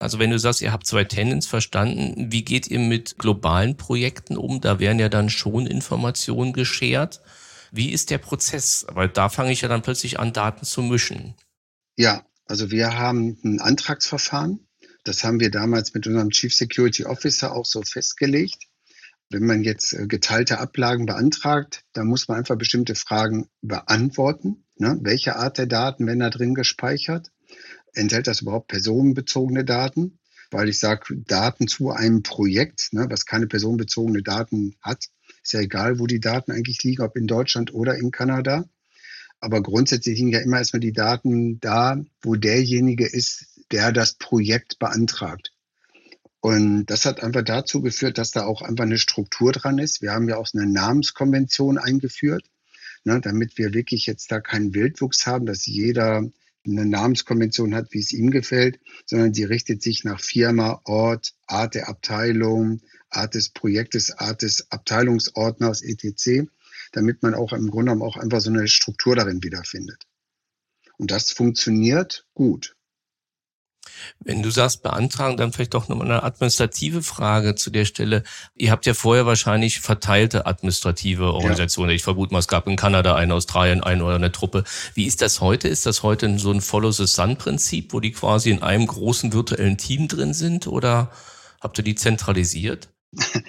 Also 0.00 0.18
wenn 0.18 0.30
du 0.30 0.38
sagst, 0.40 0.60
ihr 0.60 0.72
habt 0.72 0.88
zwei 0.88 1.04
Tenants 1.04 1.46
verstanden, 1.46 2.32
wie 2.32 2.44
geht 2.44 2.66
ihr 2.66 2.80
mit 2.80 3.18
globalen 3.18 3.76
Projekten 3.76 4.36
um? 4.36 4.60
Da 4.60 4.80
werden 4.80 4.98
ja 4.98 5.08
dann 5.08 5.30
schon 5.30 5.68
Informationen 5.68 6.52
geschert. 6.52 7.22
Wie 7.70 7.92
ist 7.92 8.10
der 8.10 8.18
Prozess? 8.18 8.84
Weil 8.90 9.08
da 9.08 9.28
fange 9.28 9.52
ich 9.52 9.60
ja 9.60 9.68
dann 9.68 9.82
plötzlich 9.82 10.18
an, 10.18 10.32
Daten 10.32 10.66
zu 10.66 10.82
mischen. 10.82 11.34
Ja, 11.96 12.26
also 12.46 12.72
wir 12.72 12.98
haben 12.98 13.38
ein 13.44 13.60
Antragsverfahren. 13.60 14.66
Das 15.04 15.24
haben 15.24 15.40
wir 15.40 15.50
damals 15.50 15.94
mit 15.94 16.06
unserem 16.06 16.30
Chief 16.30 16.54
Security 16.54 17.04
Officer 17.04 17.52
auch 17.54 17.66
so 17.66 17.82
festgelegt. 17.82 18.64
Wenn 19.30 19.46
man 19.46 19.64
jetzt 19.64 19.92
äh, 19.94 20.06
geteilte 20.06 20.58
Ablagen 20.58 21.06
beantragt, 21.06 21.84
dann 21.92 22.06
muss 22.06 22.28
man 22.28 22.38
einfach 22.38 22.56
bestimmte 22.56 22.94
Fragen 22.94 23.48
beantworten. 23.62 24.64
Ne? 24.76 24.98
Welche 25.02 25.36
Art 25.36 25.58
der 25.58 25.66
Daten 25.66 26.06
werden 26.06 26.20
da 26.20 26.30
drin 26.30 26.54
gespeichert? 26.54 27.30
enthält 27.94 28.26
das 28.26 28.42
überhaupt 28.42 28.68
personenbezogene 28.68 29.64
Daten? 29.64 30.18
Weil 30.50 30.68
ich 30.68 30.78
sage, 30.78 31.16
Daten 31.26 31.66
zu 31.66 31.90
einem 31.90 32.22
Projekt, 32.22 32.92
ne, 32.92 33.06
was 33.08 33.24
keine 33.24 33.46
personenbezogene 33.46 34.22
Daten 34.22 34.76
hat, 34.82 35.06
ist 35.42 35.54
ja 35.54 35.60
egal, 35.60 35.98
wo 35.98 36.06
die 36.06 36.20
Daten 36.20 36.52
eigentlich 36.52 36.82
liegen, 36.82 37.02
ob 37.02 37.16
in 37.16 37.26
Deutschland 37.26 37.72
oder 37.72 37.96
in 37.96 38.10
Kanada. 38.10 38.66
Aber 39.40 39.62
grundsätzlich 39.62 40.18
liegen 40.18 40.30
ja 40.30 40.40
immer 40.40 40.58
erstmal 40.58 40.80
die 40.80 40.92
Daten 40.92 41.58
da, 41.58 42.04
wo 42.20 42.36
derjenige 42.36 43.06
ist, 43.06 43.51
der 43.72 43.92
das 43.92 44.14
Projekt 44.14 44.78
beantragt. 44.78 45.52
Und 46.40 46.86
das 46.86 47.04
hat 47.04 47.22
einfach 47.22 47.42
dazu 47.42 47.82
geführt, 47.82 48.18
dass 48.18 48.32
da 48.32 48.44
auch 48.44 48.62
einfach 48.62 48.84
eine 48.84 48.98
Struktur 48.98 49.52
dran 49.52 49.78
ist. 49.78 50.02
Wir 50.02 50.12
haben 50.12 50.28
ja 50.28 50.36
auch 50.36 50.48
eine 50.52 50.66
Namenskonvention 50.66 51.78
eingeführt, 51.78 52.50
ne, 53.04 53.20
damit 53.20 53.58
wir 53.58 53.72
wirklich 53.72 54.06
jetzt 54.06 54.30
da 54.32 54.40
keinen 54.40 54.74
Wildwuchs 54.74 55.26
haben, 55.26 55.46
dass 55.46 55.66
jeder 55.66 56.28
eine 56.64 56.86
Namenskonvention 56.86 57.74
hat, 57.74 57.92
wie 57.92 58.00
es 58.00 58.12
ihm 58.12 58.30
gefällt, 58.30 58.80
sondern 59.06 59.34
sie 59.34 59.44
richtet 59.44 59.82
sich 59.82 60.04
nach 60.04 60.20
Firma, 60.20 60.80
Ort, 60.84 61.34
Art 61.46 61.74
der 61.74 61.88
Abteilung, 61.88 62.80
Art 63.08 63.34
des 63.34 63.50
Projektes, 63.50 64.10
Art 64.10 64.42
des 64.42 64.70
Abteilungsordners, 64.70 65.82
etc., 65.82 66.48
damit 66.92 67.22
man 67.22 67.34
auch 67.34 67.52
im 67.52 67.70
Grunde 67.70 67.92
genommen 67.92 68.02
auch 68.02 68.16
einfach 68.16 68.40
so 68.40 68.50
eine 68.50 68.68
Struktur 68.68 69.16
darin 69.16 69.42
wiederfindet. 69.42 70.06
Und 70.98 71.10
das 71.10 71.30
funktioniert 71.30 72.26
gut. 72.34 72.76
Wenn 74.20 74.42
du 74.42 74.50
sagst 74.50 74.82
beantragen, 74.82 75.36
dann 75.36 75.52
vielleicht 75.52 75.74
doch 75.74 75.88
nochmal 75.88 76.10
eine 76.10 76.22
administrative 76.22 77.02
Frage 77.02 77.54
zu 77.54 77.70
der 77.70 77.84
Stelle. 77.84 78.22
Ihr 78.56 78.70
habt 78.70 78.86
ja 78.86 78.94
vorher 78.94 79.26
wahrscheinlich 79.26 79.80
verteilte 79.80 80.46
administrative 80.46 81.32
Organisationen. 81.32 81.90
Ja. 81.90 81.96
Ich 81.96 82.02
vermute 82.02 82.32
mal, 82.32 82.38
es 82.38 82.48
gab 82.48 82.66
in 82.66 82.76
Kanada 82.76 83.14
eine, 83.14 83.34
Australien 83.34 83.82
eine 83.82 84.04
oder 84.04 84.16
eine 84.16 84.32
Truppe. 84.32 84.64
Wie 84.94 85.06
ist 85.06 85.22
das 85.22 85.40
heute? 85.40 85.68
Ist 85.68 85.86
das 85.86 86.02
heute 86.02 86.38
so 86.38 86.52
ein 86.52 86.60
Follow 86.60 86.90
the 86.90 87.06
Sun 87.06 87.36
Prinzip, 87.36 87.92
wo 87.92 88.00
die 88.00 88.12
quasi 88.12 88.50
in 88.50 88.62
einem 88.62 88.86
großen 88.86 89.32
virtuellen 89.32 89.78
Team 89.78 90.08
drin 90.08 90.34
sind 90.34 90.66
oder 90.66 91.10
habt 91.60 91.78
ihr 91.78 91.84
die 91.84 91.94
zentralisiert? 91.94 92.88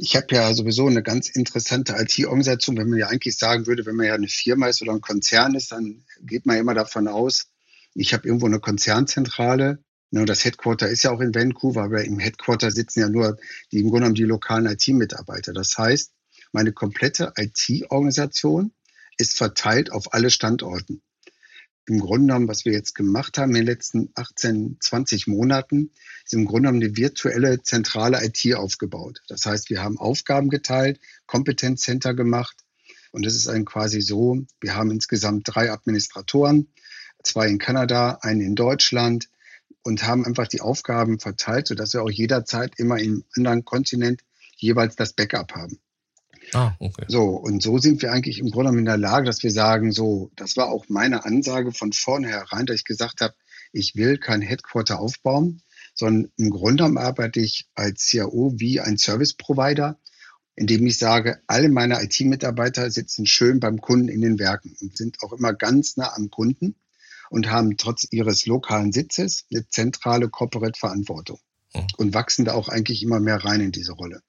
Ich 0.00 0.14
habe 0.14 0.26
ja 0.30 0.54
sowieso 0.54 0.86
eine 0.86 1.02
ganz 1.02 1.28
interessante 1.28 1.94
IT-Organisation. 1.98 2.76
Wenn 2.76 2.88
man 2.88 3.00
ja 3.00 3.08
eigentlich 3.08 3.36
sagen 3.36 3.66
würde, 3.66 3.84
wenn 3.84 3.96
man 3.96 4.06
ja 4.06 4.14
eine 4.14 4.28
Firma 4.28 4.68
ist 4.68 4.80
oder 4.80 4.92
ein 4.92 5.00
Konzern 5.00 5.56
ist, 5.56 5.72
dann 5.72 6.04
geht 6.22 6.46
man 6.46 6.54
ja 6.54 6.62
immer 6.62 6.74
davon 6.74 7.08
aus, 7.08 7.48
ich 7.98 8.14
habe 8.14 8.26
irgendwo 8.26 8.46
eine 8.46 8.60
Konzernzentrale. 8.60 9.82
Ne, 10.10 10.24
das 10.24 10.44
Headquarter 10.44 10.88
ist 10.88 11.02
ja 11.02 11.10
auch 11.10 11.20
in 11.20 11.34
Vancouver, 11.34 11.82
aber 11.82 12.04
im 12.04 12.18
Headquarter 12.18 12.70
sitzen 12.70 13.00
ja 13.00 13.08
nur 13.08 13.36
die 13.72 13.80
im 13.80 13.88
Grunde 13.88 14.00
genommen 14.00 14.14
die 14.14 14.22
lokalen 14.22 14.66
IT-Mitarbeiter. 14.66 15.52
Das 15.52 15.76
heißt, 15.76 16.12
meine 16.52 16.72
komplette 16.72 17.32
IT-Organisation 17.36 18.72
ist 19.18 19.36
verteilt 19.36 19.92
auf 19.92 20.14
alle 20.14 20.30
Standorten. 20.30 21.02
Im 21.86 22.00
Grunde 22.00 22.28
genommen, 22.28 22.48
was 22.48 22.64
wir 22.64 22.72
jetzt 22.72 22.94
gemacht 22.94 23.36
haben 23.36 23.50
in 23.50 23.56
den 23.56 23.66
letzten 23.66 24.10
18, 24.14 24.76
20 24.78 25.26
Monaten, 25.26 25.90
ist 26.24 26.34
im 26.34 26.44
Grunde 26.44 26.68
genommen 26.68 26.82
eine 26.82 26.96
virtuelle 26.96 27.62
zentrale 27.62 28.24
IT 28.24 28.54
aufgebaut. 28.54 29.22
Das 29.28 29.44
heißt, 29.44 29.70
wir 29.70 29.82
haben 29.82 29.98
Aufgaben 29.98 30.50
geteilt, 30.50 31.00
Kompetenzcenter 31.26 32.14
gemacht. 32.14 32.56
Und 33.10 33.26
es 33.26 33.34
ist 33.34 33.48
ein 33.48 33.64
quasi 33.64 34.02
so, 34.02 34.38
wir 34.60 34.76
haben 34.76 34.90
insgesamt 34.90 35.44
drei 35.46 35.72
Administratoren, 35.72 36.68
zwei 37.22 37.48
in 37.48 37.58
Kanada, 37.58 38.18
einen 38.22 38.40
in 38.40 38.54
Deutschland 38.54 39.28
und 39.82 40.06
haben 40.06 40.24
einfach 40.24 40.48
die 40.48 40.60
Aufgaben 40.60 41.18
verteilt, 41.18 41.68
sodass 41.68 41.94
wir 41.94 42.02
auch 42.02 42.10
jederzeit 42.10 42.78
immer 42.78 42.98
im 42.98 43.24
anderen 43.36 43.64
Kontinent 43.64 44.22
jeweils 44.56 44.96
das 44.96 45.12
Backup 45.12 45.54
haben. 45.54 45.78
Ah, 46.52 46.74
okay. 46.78 47.04
So, 47.08 47.24
und 47.24 47.62
so 47.62 47.78
sind 47.78 48.00
wir 48.02 48.12
eigentlich 48.12 48.38
im 48.38 48.50
Grunde 48.50 48.76
in 48.78 48.84
der 48.84 48.96
Lage, 48.96 49.26
dass 49.26 49.42
wir 49.42 49.50
sagen, 49.50 49.92
so, 49.92 50.30
das 50.36 50.56
war 50.56 50.68
auch 50.68 50.86
meine 50.88 51.24
Ansage 51.24 51.72
von 51.72 51.92
vornherein, 51.92 52.66
dass 52.66 52.76
ich 52.76 52.84
gesagt 52.84 53.20
habe, 53.20 53.34
ich 53.72 53.96
will 53.96 54.18
kein 54.18 54.40
Headquarter 54.40 54.98
aufbauen, 54.98 55.62
sondern 55.94 56.32
im 56.36 56.50
Grunde 56.50 56.84
arbeite 56.84 57.40
ich 57.40 57.68
als 57.74 58.10
CAO 58.10 58.54
wie 58.56 58.80
ein 58.80 58.96
Service 58.96 59.34
Provider, 59.34 59.98
indem 60.54 60.86
ich 60.86 60.98
sage, 60.98 61.40
alle 61.46 61.68
meine 61.68 62.02
IT-Mitarbeiter 62.02 62.90
sitzen 62.90 63.26
schön 63.26 63.60
beim 63.60 63.80
Kunden 63.80 64.08
in 64.08 64.22
den 64.22 64.38
Werken 64.38 64.74
und 64.80 64.96
sind 64.96 65.22
auch 65.22 65.32
immer 65.32 65.52
ganz 65.52 65.96
nah 65.96 66.14
am 66.14 66.30
Kunden 66.30 66.76
und 67.30 67.50
haben 67.50 67.76
trotz 67.76 68.06
ihres 68.10 68.46
lokalen 68.46 68.92
Sitzes 68.92 69.44
eine 69.52 69.66
zentrale 69.68 70.28
Corporate-Verantwortung 70.28 71.38
mhm. 71.74 71.86
und 71.96 72.14
wachsen 72.14 72.44
da 72.44 72.54
auch 72.54 72.68
eigentlich 72.68 73.02
immer 73.02 73.20
mehr 73.20 73.44
rein 73.44 73.60
in 73.60 73.72
diese 73.72 73.92
Rolle. 73.92 74.22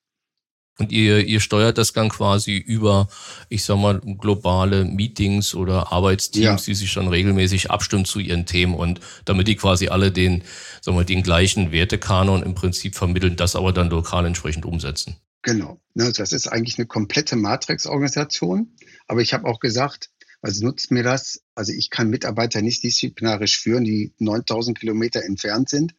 Und 0.79 0.94
ihr, 0.94 1.25
ihr 1.25 1.41
steuert 1.41 1.77
das 1.77 1.91
dann 1.91 2.08
quasi 2.08 2.56
über, 2.56 3.10
ich 3.50 3.65
sag 3.65 3.77
mal, 3.77 4.00
globale 4.00 4.86
Meetings 4.86 5.53
oder 5.53 5.91
Arbeitsteams, 5.91 6.65
ja. 6.65 6.72
die 6.72 6.74
sich 6.74 6.94
dann 6.94 7.10
regelmäßig 7.10 7.70
abstimmen 7.70 8.06
zu 8.06 8.20
ihren 8.20 8.46
Themen 8.46 8.75
und 8.75 9.01
damit 9.25 9.50
die 9.50 9.58
quasi 9.58 9.89
alle 9.89 10.10
den, 10.10 10.41
sag 10.79 10.96
mal, 10.96 11.03
den 11.03 11.22
gleichen 11.22 11.74
Wertekanon 11.74 12.44
im 12.44 12.56
Prinzip 12.56 12.96
vermitteln, 12.96 13.36
das 13.36 13.58
aber 13.58 13.74
dann 13.74 13.89
lokal 13.89 14.25
entsprechend 14.25 14.65
umsetzen. 14.65 15.18
Genau. 15.41 15.82
Ne, 15.96 16.13
das 16.15 16.32
ist 16.32 16.48
eigentlich 16.48 16.77
eine 16.77 16.88
komplette 16.88 17.36
Matrix-Organisation. 17.36 18.74
Aber 19.08 19.22
ich 19.22 19.34
habe 19.34 19.48
auch 19.48 19.60
gesagt, 19.60 20.10
was 20.41 20.60
nutzt 20.62 20.91
mir 20.91 21.03
das? 21.03 21.41
Also 21.55 21.74
ich 21.74 21.89
kann 21.89 22.10
Mitarbeiter 22.10 22.62
nicht 22.62 22.84
disziplinarisch 22.84 23.60
führen, 23.60 23.84
die 23.84 24.13
9000 24.19 24.79
Kilometer 24.79 25.24
entfernt 25.24 25.69
sind. 25.69 25.96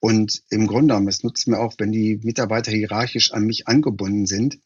Und 0.00 0.42
im 0.50 0.66
Grunde 0.66 0.92
genommen, 0.92 1.08
es 1.08 1.22
nutzt 1.22 1.48
mir 1.48 1.58
auch, 1.58 1.74
wenn 1.78 1.90
die 1.90 2.20
Mitarbeiter 2.22 2.70
hierarchisch 2.70 3.32
an 3.32 3.44
mich 3.44 3.68
angebunden 3.68 4.26
sind, 4.26 4.58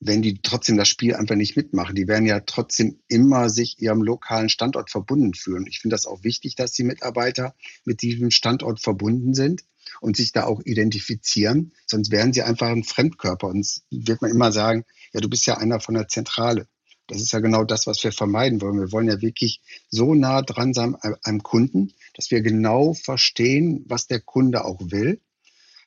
wenn 0.00 0.22
die 0.22 0.40
trotzdem 0.42 0.76
das 0.76 0.88
Spiel 0.88 1.14
einfach 1.14 1.36
nicht 1.36 1.56
mitmachen. 1.56 1.94
Die 1.94 2.08
werden 2.08 2.26
ja 2.26 2.40
trotzdem 2.40 2.98
immer 3.06 3.50
sich 3.50 3.80
ihrem 3.80 4.02
lokalen 4.02 4.48
Standort 4.48 4.90
verbunden 4.90 5.34
fühlen. 5.34 5.66
Ich 5.68 5.80
finde 5.80 5.94
das 5.94 6.06
auch 6.06 6.24
wichtig, 6.24 6.56
dass 6.56 6.72
die 6.72 6.82
Mitarbeiter 6.82 7.54
mit 7.84 8.02
diesem 8.02 8.30
Standort 8.30 8.80
verbunden 8.80 9.34
sind 9.34 9.62
und 10.00 10.16
sich 10.16 10.32
da 10.32 10.44
auch 10.44 10.60
identifizieren. 10.64 11.72
Sonst 11.86 12.10
wären 12.10 12.32
sie 12.32 12.42
einfach 12.42 12.68
ein 12.68 12.82
Fremdkörper. 12.82 13.46
Und 13.46 13.82
wird 13.90 14.22
man 14.22 14.30
immer 14.30 14.50
sagen, 14.50 14.84
ja, 15.12 15.20
du 15.20 15.28
bist 15.28 15.46
ja 15.46 15.58
einer 15.58 15.78
von 15.78 15.94
der 15.94 16.08
Zentrale. 16.08 16.66
Das 17.12 17.20
ist 17.20 17.32
ja 17.32 17.40
genau 17.40 17.64
das, 17.64 17.86
was 17.86 18.02
wir 18.02 18.10
vermeiden 18.10 18.62
wollen. 18.62 18.80
Wir 18.80 18.90
wollen 18.90 19.08
ja 19.08 19.20
wirklich 19.20 19.60
so 19.90 20.14
nah 20.14 20.40
dran 20.40 20.72
sein 20.72 20.96
am 21.22 21.42
Kunden, 21.42 21.92
dass 22.14 22.30
wir 22.30 22.40
genau 22.40 22.94
verstehen, 22.94 23.84
was 23.86 24.06
der 24.06 24.20
Kunde 24.20 24.64
auch 24.64 24.80
will. 24.80 25.20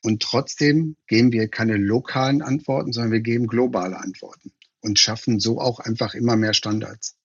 Und 0.04 0.22
trotzdem 0.22 0.94
geben 1.08 1.32
wir 1.32 1.48
keine 1.48 1.78
lokalen 1.78 2.42
Antworten, 2.42 2.92
sondern 2.92 3.10
wir 3.10 3.22
geben 3.22 3.48
globale 3.48 3.98
Antworten 3.98 4.52
und 4.82 5.00
schaffen 5.00 5.40
so 5.40 5.60
auch 5.60 5.80
einfach 5.80 6.14
immer 6.14 6.36
mehr 6.36 6.54
Standards. 6.54 7.15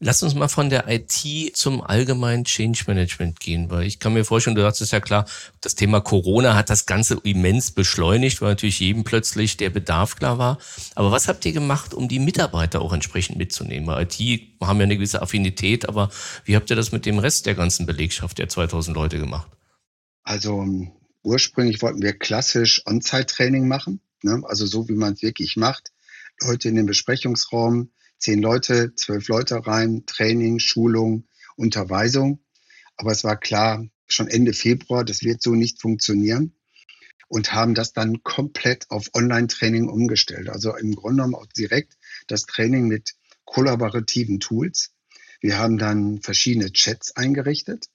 Lass 0.00 0.22
uns 0.22 0.34
mal 0.36 0.46
von 0.46 0.70
der 0.70 0.86
IT 0.88 1.56
zum 1.56 1.80
allgemeinen 1.80 2.44
Change 2.44 2.84
Management 2.86 3.40
gehen, 3.40 3.68
weil 3.68 3.84
ich 3.84 3.98
kann 3.98 4.14
mir 4.14 4.24
vorstellen, 4.24 4.54
du 4.54 4.62
sagst 4.62 4.80
es 4.80 4.92
ja 4.92 5.00
klar, 5.00 5.26
das 5.60 5.74
Thema 5.74 6.00
Corona 6.00 6.54
hat 6.54 6.70
das 6.70 6.86
Ganze 6.86 7.18
immens 7.24 7.72
beschleunigt, 7.72 8.40
weil 8.40 8.50
natürlich 8.50 8.78
jedem 8.78 9.02
plötzlich 9.02 9.56
der 9.56 9.70
Bedarf 9.70 10.14
klar 10.14 10.38
war. 10.38 10.58
Aber 10.94 11.10
was 11.10 11.26
habt 11.26 11.44
ihr 11.46 11.52
gemacht, 11.52 11.94
um 11.94 12.06
die 12.06 12.20
Mitarbeiter 12.20 12.80
auch 12.80 12.92
entsprechend 12.92 13.38
mitzunehmen? 13.38 13.88
Weil 13.88 14.04
IT 14.04 14.20
haben 14.60 14.78
ja 14.78 14.84
eine 14.84 14.94
gewisse 14.94 15.20
Affinität, 15.20 15.88
aber 15.88 16.10
wie 16.44 16.54
habt 16.54 16.70
ihr 16.70 16.76
das 16.76 16.92
mit 16.92 17.04
dem 17.04 17.18
Rest 17.18 17.46
der 17.46 17.56
ganzen 17.56 17.84
Belegschaft 17.84 18.38
der 18.38 18.48
2000 18.48 18.96
Leute 18.96 19.18
gemacht? 19.18 19.50
Also 20.22 20.64
ursprünglich 21.24 21.82
wollten 21.82 22.02
wir 22.02 22.12
klassisch 22.12 22.86
On-Site-Training 22.86 23.66
machen, 23.66 24.00
ne? 24.22 24.42
also 24.46 24.64
so 24.64 24.88
wie 24.88 24.94
man 24.94 25.14
es 25.14 25.22
wirklich 25.22 25.56
macht. 25.56 25.90
Leute 26.40 26.68
in 26.68 26.76
den 26.76 26.86
Besprechungsraum, 26.86 27.90
zehn 28.18 28.40
Leute, 28.42 28.94
zwölf 28.94 29.28
Leute 29.28 29.66
rein, 29.66 30.04
Training, 30.06 30.58
Schulung, 30.58 31.26
Unterweisung. 31.56 32.40
Aber 32.96 33.12
es 33.12 33.24
war 33.24 33.38
klar, 33.38 33.86
schon 34.06 34.28
Ende 34.28 34.52
Februar, 34.52 35.04
das 35.04 35.22
wird 35.22 35.42
so 35.42 35.54
nicht 35.54 35.80
funktionieren 35.80 36.54
und 37.28 37.52
haben 37.52 37.74
das 37.74 37.92
dann 37.92 38.22
komplett 38.22 38.90
auf 38.90 39.10
Online-Training 39.14 39.88
umgestellt. 39.88 40.48
Also 40.48 40.74
im 40.76 40.94
Grunde 40.94 41.22
genommen 41.22 41.34
auch 41.34 41.46
direkt 41.46 41.96
das 42.26 42.46
Training 42.46 42.88
mit 42.88 43.14
kollaborativen 43.44 44.40
Tools. 44.40 44.92
Wir 45.40 45.58
haben 45.58 45.78
dann 45.78 46.20
verschiedene 46.22 46.72
Chats 46.72 47.16
eingerichtet 47.16 47.88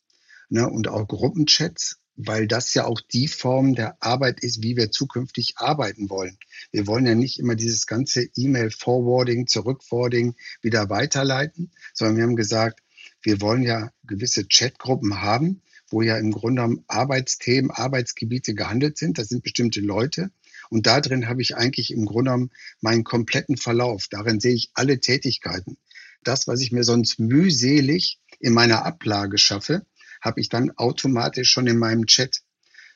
ne, 0.50 0.70
und 0.70 0.88
auch 0.88 1.08
Gruppenchats, 1.08 2.00
weil 2.16 2.48
das 2.48 2.74
ja 2.74 2.86
auch 2.86 3.02
die 3.02 3.28
Form 3.28 3.76
der 3.76 3.98
Arbeit 4.02 4.42
ist, 4.42 4.62
wie 4.62 4.78
wir 4.78 4.92
zukünftig 4.92 5.56
arbeiten 5.58 6.10
wollen. 6.10 6.38
Wir 6.72 6.88
wollen 6.88 7.06
ja 7.06 7.16
nicht 7.16 7.40
immer 7.40 7.56
dieses 7.56 7.88
ganze 7.88 8.28
E-Mail-Forwarding, 8.36 9.48
Zurückforwarding 9.48 10.36
wieder 10.62 10.90
weiterleiten, 10.90 11.72
sondern 11.94 12.18
wir 12.18 12.24
haben 12.24 12.36
gesagt, 12.36 12.82
wir 13.22 13.42
wollen 13.42 13.64
ja 13.64 13.90
gewisse 14.04 14.46
Chatgruppen 14.46 15.22
haben, 15.22 15.62
wo 15.90 16.02
ja 16.02 16.18
im 16.18 16.32
Grunde 16.32 16.62
genommen 16.62 16.84
Arbeitsthemen, 16.88 17.72
Arbeitsgebiete 17.72 18.54
gehandelt 18.54 18.98
sind. 18.98 19.18
Das 19.18 19.30
sind 19.30 19.44
bestimmte 19.44 19.80
Leute. 19.80 20.32
Und 20.70 20.88
da 20.88 21.02
drin 21.02 21.28
habe 21.28 21.42
ich 21.42 21.56
eigentlich 21.56 21.92
im 21.92 22.06
Grunde 22.06 22.32
genommen 22.32 22.52
meinen 22.82 23.04
kompletten 23.04 23.58
Verlauf. 23.58 24.08
Darin 24.10 24.40
sehe 24.40 24.54
ich 24.54 24.72
alle 24.74 25.00
Tätigkeiten. 25.00 25.78
Das, 26.24 26.48
was 26.48 26.62
ich 26.62 26.72
mir 26.72 26.84
sonst 26.84 27.20
mühselig 27.20 28.20
in 28.40 28.54
meiner 28.54 28.86
Ablage 28.86 29.38
schaffe, 29.38 29.86
habe 30.24 30.40
ich 30.40 30.50
dann 30.50 30.72
automatisch 30.72 31.52
schon 31.52 31.68
in 31.68 31.78
meinem 31.78 32.06
Chat. 32.06 32.42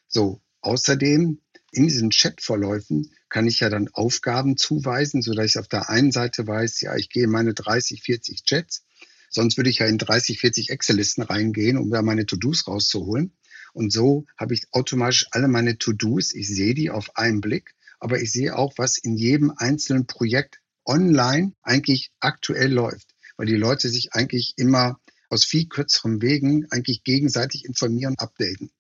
So, 0.08 0.42
außerdem 0.62 1.42
in 1.72 1.84
diesen 1.84 2.10
Chatverläufen 2.10 3.12
kann 3.30 3.46
ich 3.46 3.60
ja 3.60 3.70
dann 3.70 3.90
Aufgaben 3.92 4.56
zuweisen, 4.56 5.22
so 5.22 5.34
dass 5.34 5.48
ich 5.48 5.58
auf 5.60 5.68
der 5.68 5.90
einen 5.90 6.12
Seite 6.12 6.48
weiß, 6.48 6.80
ja, 6.82 6.96
ich 6.96 7.10
gehe 7.10 7.28
meine 7.28 7.54
30, 7.54 8.02
40 8.02 8.44
Chats. 8.46 8.86
Sonst 9.30 9.58
würde 9.58 9.70
ich 9.70 9.80
ja 9.80 9.86
in 9.86 9.98
30, 9.98 10.40
40 10.40 10.70
Excel-Listen 10.70 11.22
reingehen, 11.24 11.78
um 11.78 11.92
da 11.92 12.02
meine 12.02 12.26
To-Dos 12.26 12.66
rauszuholen. 12.68 13.36
Und 13.74 13.92
so 13.92 14.26
habe 14.38 14.54
ich 14.54 14.68
automatisch 14.72 15.28
alle 15.32 15.50
meine 15.50 15.78
To-Dos. 15.78 16.34
Ich 16.34 16.48
sehe 16.48 16.74
die 16.74 16.90
auf 16.90 17.18
einen 17.18 17.42
Blick, 17.42 17.76
aber 18.00 18.22
ich 18.22 18.32
sehe 18.32 18.56
auch, 18.56 18.74
was 18.78 18.98
in 18.98 19.18
jedem 19.18 19.52
einzelnen 19.58 20.08
Projekt 20.08 20.62
online 20.86 21.52
eigentlich 21.62 22.12
aktuell 22.22 22.72
läuft, 22.72 23.14
weil 23.36 23.48
die 23.48 23.56
Leute 23.56 23.90
sich 23.90 24.14
eigentlich 24.14 24.54
immer 24.56 25.00
aus 25.30 25.46
viel 25.46 25.68
kürzeren 25.68 26.22
Wegen 26.22 26.68
eigentlich 26.72 27.04
gegenseitig 27.04 27.66
informieren, 27.66 28.16
updaten. 28.18 28.72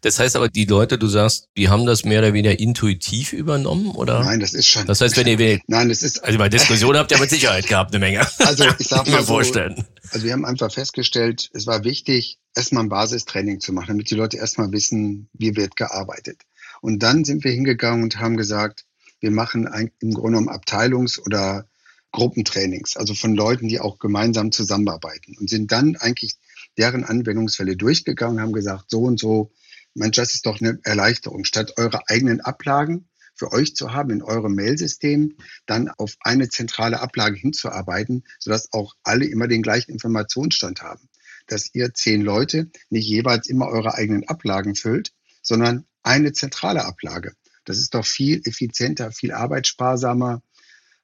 Das 0.00 0.18
heißt 0.18 0.36
aber, 0.36 0.48
die 0.48 0.64
Leute, 0.64 0.98
du 0.98 1.08
sagst, 1.08 1.48
die 1.56 1.68
haben 1.68 1.86
das 1.86 2.04
mehr 2.04 2.20
oder 2.20 2.32
weniger 2.32 2.58
intuitiv 2.58 3.32
übernommen, 3.32 3.90
oder? 3.90 4.22
Nein, 4.22 4.40
das 4.40 4.54
ist 4.54 4.66
schon. 4.66 4.86
Das 4.86 5.00
heißt, 5.00 5.16
wenn 5.16 5.26
ihr, 5.26 5.38
wenn 5.38 5.60
nein, 5.66 5.88
das 5.88 6.02
ist. 6.02 6.22
Also 6.22 6.38
bei 6.38 6.48
Diskussionen 6.48 6.98
habt 6.98 7.10
ihr 7.10 7.18
mit 7.18 7.30
Sicherheit 7.30 7.66
gehabt 7.66 7.92
eine 7.92 7.98
Menge. 7.98 8.26
Also 8.38 8.64
ich 8.78 8.88
sag 8.88 9.08
mal 9.08 9.20
so, 9.20 9.26
vorstellen. 9.26 9.84
Also 10.10 10.24
wir 10.24 10.32
haben 10.32 10.44
einfach 10.44 10.72
festgestellt, 10.72 11.50
es 11.52 11.66
war 11.66 11.84
wichtig, 11.84 12.38
erstmal 12.54 12.84
ein 12.84 12.88
Basistraining 12.88 13.60
zu 13.60 13.72
machen, 13.72 13.88
damit 13.88 14.10
die 14.10 14.14
Leute 14.14 14.36
erstmal 14.36 14.70
wissen, 14.72 15.28
wie 15.32 15.56
wird 15.56 15.76
gearbeitet. 15.76 16.42
Und 16.80 17.02
dann 17.02 17.24
sind 17.24 17.44
wir 17.44 17.50
hingegangen 17.50 18.04
und 18.04 18.18
haben 18.18 18.36
gesagt, 18.36 18.84
wir 19.20 19.32
machen 19.32 19.68
im 20.00 20.14
Grunde 20.14 20.38
genommen 20.38 20.48
Abteilungs- 20.48 21.20
oder 21.20 21.67
Gruppentrainings, 22.12 22.96
also 22.96 23.14
von 23.14 23.34
Leuten, 23.34 23.68
die 23.68 23.80
auch 23.80 23.98
gemeinsam 23.98 24.50
zusammenarbeiten 24.50 25.36
und 25.38 25.50
sind 25.50 25.70
dann 25.72 25.96
eigentlich 25.96 26.36
deren 26.76 27.04
Anwendungsfälle 27.04 27.76
durchgegangen 27.76 28.40
haben 28.40 28.52
gesagt, 28.52 28.86
so 28.90 29.02
und 29.02 29.20
so, 29.20 29.52
Mensch, 29.94 30.16
das 30.16 30.34
ist 30.34 30.46
doch 30.46 30.60
eine 30.60 30.78
Erleichterung. 30.84 31.44
Statt 31.44 31.74
eure 31.76 32.08
eigenen 32.08 32.40
Ablagen 32.40 33.08
für 33.34 33.52
euch 33.52 33.74
zu 33.76 33.92
haben 33.92 34.10
in 34.10 34.22
eurem 34.22 34.54
Mailsystem, 34.54 35.36
dann 35.66 35.88
auf 35.88 36.16
eine 36.20 36.48
zentrale 36.48 37.00
Ablage 37.00 37.36
hinzuarbeiten, 37.36 38.24
sodass 38.38 38.72
auch 38.72 38.94
alle 39.02 39.26
immer 39.26 39.48
den 39.48 39.62
gleichen 39.62 39.92
Informationsstand 39.92 40.82
haben. 40.82 41.08
Dass 41.46 41.74
ihr 41.74 41.94
zehn 41.94 42.22
Leute 42.22 42.70
nicht 42.90 43.08
jeweils 43.08 43.48
immer 43.48 43.68
eure 43.68 43.94
eigenen 43.94 44.28
Ablagen 44.28 44.74
füllt, 44.74 45.12
sondern 45.42 45.84
eine 46.02 46.32
zentrale 46.32 46.84
Ablage. 46.84 47.32
Das 47.64 47.78
ist 47.78 47.94
doch 47.94 48.06
viel 48.06 48.40
effizienter, 48.44 49.12
viel 49.12 49.32
arbeitssparsamer 49.32 50.42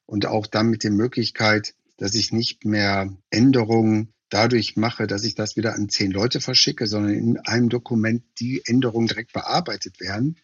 und 0.07 0.27
auch 0.27 0.47
dann 0.47 0.69
mit 0.69 0.85
der 0.85 0.91
Möglichkeit, 0.91 1.75
dass 1.97 2.15
ich 2.15 2.33
nicht 2.33 2.65
mehr 2.65 3.17
Änderungen 3.31 4.13
dadurch 4.29 4.77
mache, 4.77 5.07
dass 5.07 5.25
ich 5.25 5.35
das 5.35 5.57
wieder 5.57 5.75
an 5.75 5.89
zehn 5.89 6.11
Leute 6.11 6.41
verschicke, 6.41 6.87
sondern 6.87 7.15
in 7.15 7.39
einem 7.39 7.69
Dokument 7.69 8.25
die 8.41 8.63
Änderungen 8.65 9.07
direkt 9.07 9.33
bearbeitet 9.33 10.01
werden. 10.01 10.37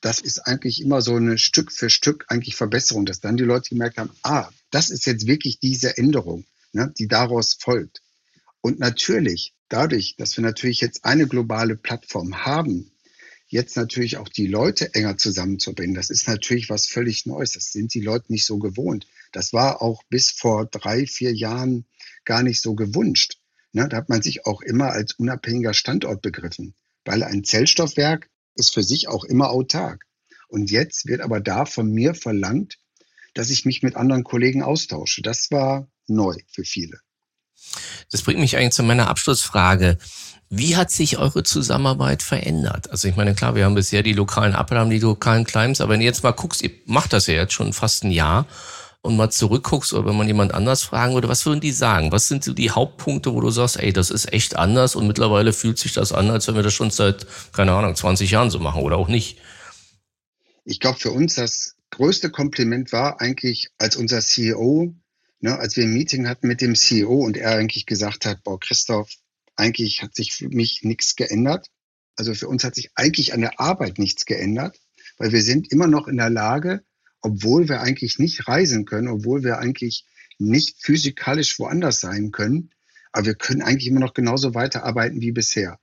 Das 0.00 0.20
ist 0.20 0.40
eigentlich 0.40 0.80
immer 0.80 1.02
so 1.02 1.16
eine 1.16 1.38
Stück 1.38 1.72
für 1.72 1.90
Stück 1.90 2.24
eigentlich 2.28 2.56
Verbesserung, 2.56 3.06
dass 3.06 3.20
dann 3.20 3.36
die 3.36 3.44
Leute 3.44 3.70
gemerkt 3.70 3.98
haben, 3.98 4.10
ah, 4.22 4.48
das 4.70 4.90
ist 4.90 5.06
jetzt 5.06 5.26
wirklich 5.26 5.58
diese 5.58 5.96
Änderung, 5.96 6.46
ne, 6.72 6.92
die 6.98 7.08
daraus 7.08 7.54
folgt. 7.58 8.02
Und 8.60 8.78
natürlich, 8.78 9.52
dadurch, 9.68 10.14
dass 10.16 10.36
wir 10.36 10.42
natürlich 10.42 10.80
jetzt 10.80 11.04
eine 11.04 11.26
globale 11.26 11.76
Plattform 11.76 12.44
haben, 12.46 12.90
jetzt 13.46 13.76
natürlich 13.76 14.16
auch 14.16 14.28
die 14.28 14.46
Leute 14.46 14.94
enger 14.94 15.16
zusammenzubringen, 15.16 15.94
das 15.94 16.10
ist 16.10 16.26
natürlich 16.28 16.70
was 16.70 16.86
völlig 16.86 17.26
Neues. 17.26 17.52
Das 17.52 17.72
sind 17.72 17.94
die 17.94 18.00
Leute 18.00 18.32
nicht 18.32 18.46
so 18.46 18.58
gewohnt. 18.58 19.06
Das 19.32 19.52
war 19.52 19.82
auch 19.82 20.02
bis 20.08 20.30
vor 20.30 20.66
drei, 20.66 21.06
vier 21.06 21.32
Jahren 21.32 21.86
gar 22.24 22.42
nicht 22.42 22.60
so 22.60 22.74
gewünscht. 22.74 23.38
Ne, 23.72 23.88
da 23.88 23.96
hat 23.96 24.08
man 24.08 24.22
sich 24.22 24.46
auch 24.46 24.62
immer 24.62 24.92
als 24.92 25.14
unabhängiger 25.14 25.74
Standort 25.74 26.22
begriffen, 26.22 26.74
weil 27.04 27.24
ein 27.24 27.42
Zellstoffwerk 27.42 28.30
ist 28.54 28.72
für 28.72 28.84
sich 28.84 29.08
auch 29.08 29.24
immer 29.24 29.50
autark. 29.50 30.04
Und 30.48 30.70
jetzt 30.70 31.06
wird 31.06 31.20
aber 31.20 31.40
da 31.40 31.64
von 31.66 31.90
mir 31.90 32.14
verlangt, 32.14 32.78
dass 33.34 33.50
ich 33.50 33.64
mich 33.64 33.82
mit 33.82 33.96
anderen 33.96 34.22
Kollegen 34.22 34.62
austausche. 34.62 35.22
Das 35.22 35.50
war 35.50 35.88
neu 36.06 36.36
für 36.52 36.64
viele. 36.64 37.00
Das 38.14 38.22
bringt 38.22 38.38
mich 38.38 38.56
eigentlich 38.56 38.74
zu 38.74 38.84
meiner 38.84 39.08
Abschlussfrage. 39.08 39.98
Wie 40.48 40.76
hat 40.76 40.92
sich 40.92 41.18
eure 41.18 41.42
Zusammenarbeit 41.42 42.22
verändert? 42.22 42.88
Also 42.92 43.08
ich 43.08 43.16
meine, 43.16 43.34
klar, 43.34 43.56
wir 43.56 43.64
haben 43.64 43.74
bisher 43.74 44.04
die 44.04 44.12
lokalen 44.12 44.54
Abnahmen, 44.54 44.88
die 44.88 45.00
lokalen 45.00 45.42
Climbs, 45.42 45.80
aber 45.80 45.94
wenn 45.94 45.98
du 45.98 46.06
jetzt 46.06 46.22
mal 46.22 46.30
guckst, 46.30 46.62
ihr 46.62 46.70
macht 46.86 47.12
das 47.12 47.26
ja 47.26 47.34
jetzt 47.34 47.54
schon 47.54 47.72
fast 47.72 48.04
ein 48.04 48.12
Jahr 48.12 48.46
und 49.02 49.16
mal 49.16 49.30
zurückguckst 49.30 49.92
oder 49.94 50.06
wenn 50.06 50.16
man 50.16 50.28
jemand 50.28 50.54
anders 50.54 50.84
fragen 50.84 51.14
würde, 51.14 51.28
was 51.28 51.44
würden 51.44 51.58
die 51.58 51.72
sagen? 51.72 52.12
Was 52.12 52.28
sind 52.28 52.44
so 52.44 52.52
die 52.52 52.70
Hauptpunkte, 52.70 53.34
wo 53.34 53.40
du 53.40 53.50
sagst, 53.50 53.80
ey, 53.80 53.92
das 53.92 54.10
ist 54.10 54.32
echt 54.32 54.54
anders 54.54 54.94
und 54.94 55.08
mittlerweile 55.08 55.52
fühlt 55.52 55.80
sich 55.80 55.92
das 55.92 56.12
an, 56.12 56.30
als 56.30 56.46
wenn 56.46 56.54
wir 56.54 56.62
das 56.62 56.72
schon 56.72 56.92
seit, 56.92 57.26
keine 57.52 57.72
Ahnung, 57.72 57.96
20 57.96 58.30
Jahren 58.30 58.50
so 58.50 58.60
machen 58.60 58.82
oder 58.82 58.96
auch 58.96 59.08
nicht? 59.08 59.38
Ich 60.64 60.78
glaube, 60.78 61.00
für 61.00 61.10
uns 61.10 61.34
das 61.34 61.74
größte 61.90 62.30
Kompliment 62.30 62.92
war 62.92 63.20
eigentlich, 63.20 63.70
als 63.78 63.96
unser 63.96 64.20
CEO, 64.20 64.94
ne, 65.44 65.58
als 65.58 65.76
wir 65.76 65.84
ein 65.84 65.92
Meeting 65.92 66.26
hatten 66.26 66.48
mit 66.48 66.62
dem 66.62 66.74
CEO 66.74 67.22
und 67.22 67.36
er 67.36 67.50
eigentlich 67.50 67.84
gesagt 67.84 68.24
hat, 68.24 68.42
boah, 68.44 68.58
Christoph, 68.58 69.10
eigentlich 69.56 70.00
hat 70.00 70.14
sich 70.14 70.32
für 70.32 70.48
mich 70.48 70.82
nichts 70.84 71.16
geändert. 71.16 71.68
Also 72.16 72.34
für 72.34 72.48
uns 72.48 72.64
hat 72.64 72.74
sich 72.74 72.92
eigentlich 72.94 73.34
an 73.34 73.42
der 73.42 73.60
Arbeit 73.60 73.98
nichts 73.98 74.24
geändert, 74.24 74.80
weil 75.18 75.32
wir 75.32 75.42
sind 75.42 75.70
immer 75.70 75.86
noch 75.86 76.08
in 76.08 76.16
der 76.16 76.30
Lage, 76.30 76.82
obwohl 77.20 77.68
wir 77.68 77.82
eigentlich 77.82 78.18
nicht 78.18 78.48
reisen 78.48 78.86
können, 78.86 79.08
obwohl 79.08 79.44
wir 79.44 79.58
eigentlich 79.58 80.06
nicht 80.38 80.82
physikalisch 80.82 81.58
woanders 81.58 82.00
sein 82.00 82.30
können, 82.30 82.70
aber 83.12 83.26
wir 83.26 83.34
können 83.34 83.60
eigentlich 83.60 83.88
immer 83.88 84.00
noch 84.00 84.14
genauso 84.14 84.54
weiterarbeiten 84.54 85.20
wie 85.20 85.32
bisher. 85.32 85.78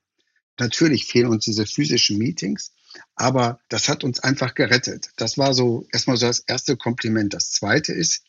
Natürlich 0.60 1.06
fehlen 1.06 1.28
uns 1.28 1.46
diese 1.46 1.68
physischen 1.68 2.18
Meetings, 2.18 2.74
aber 3.16 3.60
das 3.70 3.90
hat 3.90 4.04
uns 4.04 4.22
einfach 4.22 4.56
gerettet. 4.56 5.12
Das 5.18 5.38
war 5.38 5.54
so 5.54 5.86
erstmal 5.92 6.18
so 6.18 6.26
das 6.26 6.40
erste 6.40 6.78
Kompliment. 6.78 7.36
Das 7.36 7.52
zweite 7.52 7.94
ist, 7.94 8.24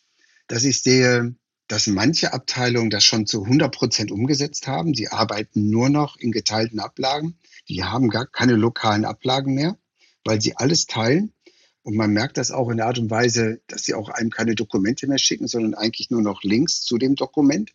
dass 0.52 0.64
ich 0.64 0.82
sehe, 0.82 1.34
dass 1.66 1.86
manche 1.86 2.34
Abteilungen 2.34 2.90
das 2.90 3.04
schon 3.04 3.26
zu 3.26 3.44
100 3.44 3.74
Prozent 3.74 4.12
umgesetzt 4.12 4.66
haben. 4.66 4.92
Sie 4.92 5.08
arbeiten 5.08 5.70
nur 5.70 5.88
noch 5.88 6.18
in 6.18 6.30
geteilten 6.30 6.78
Ablagen. 6.78 7.38
Die 7.70 7.84
haben 7.84 8.10
gar 8.10 8.26
keine 8.26 8.56
lokalen 8.56 9.06
Ablagen 9.06 9.54
mehr, 9.54 9.78
weil 10.26 10.42
sie 10.42 10.54
alles 10.58 10.84
teilen. 10.84 11.32
Und 11.80 11.96
man 11.96 12.10
merkt 12.10 12.36
das 12.36 12.50
auch 12.50 12.68
in 12.68 12.76
der 12.76 12.86
Art 12.86 12.98
und 12.98 13.10
Weise, 13.10 13.62
dass 13.66 13.84
sie 13.84 13.94
auch 13.94 14.10
einem 14.10 14.28
keine 14.28 14.54
Dokumente 14.54 15.06
mehr 15.06 15.16
schicken, 15.16 15.48
sondern 15.48 15.72
eigentlich 15.72 16.10
nur 16.10 16.20
noch 16.20 16.42
Links 16.42 16.82
zu 16.82 16.98
dem 16.98 17.14
Dokument. 17.14 17.70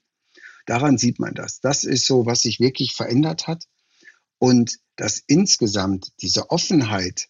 Daran 0.67 0.99
sieht 0.99 1.17
man 1.17 1.33
das. 1.33 1.59
Das 1.61 1.83
ist 1.83 2.05
so, 2.05 2.27
was 2.27 2.43
sich 2.43 2.59
wirklich 2.59 2.93
verändert 2.93 3.47
hat. 3.47 3.63
Und 4.37 4.77
dass 4.97 5.23
insgesamt 5.25 6.11
diese 6.21 6.51
Offenheit, 6.51 7.29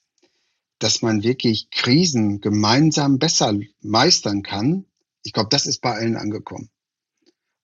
dass 0.80 1.02
man 1.02 1.24
wirklich 1.24 1.70
Krisen 1.70 2.42
gemeinsam 2.42 3.18
besser 3.18 3.58
meistern 3.80 4.44
kann, 4.44 4.84
ich 5.28 5.34
glaube, 5.34 5.50
das 5.50 5.66
ist 5.66 5.82
bei 5.82 5.92
allen 5.92 6.16
angekommen. 6.16 6.70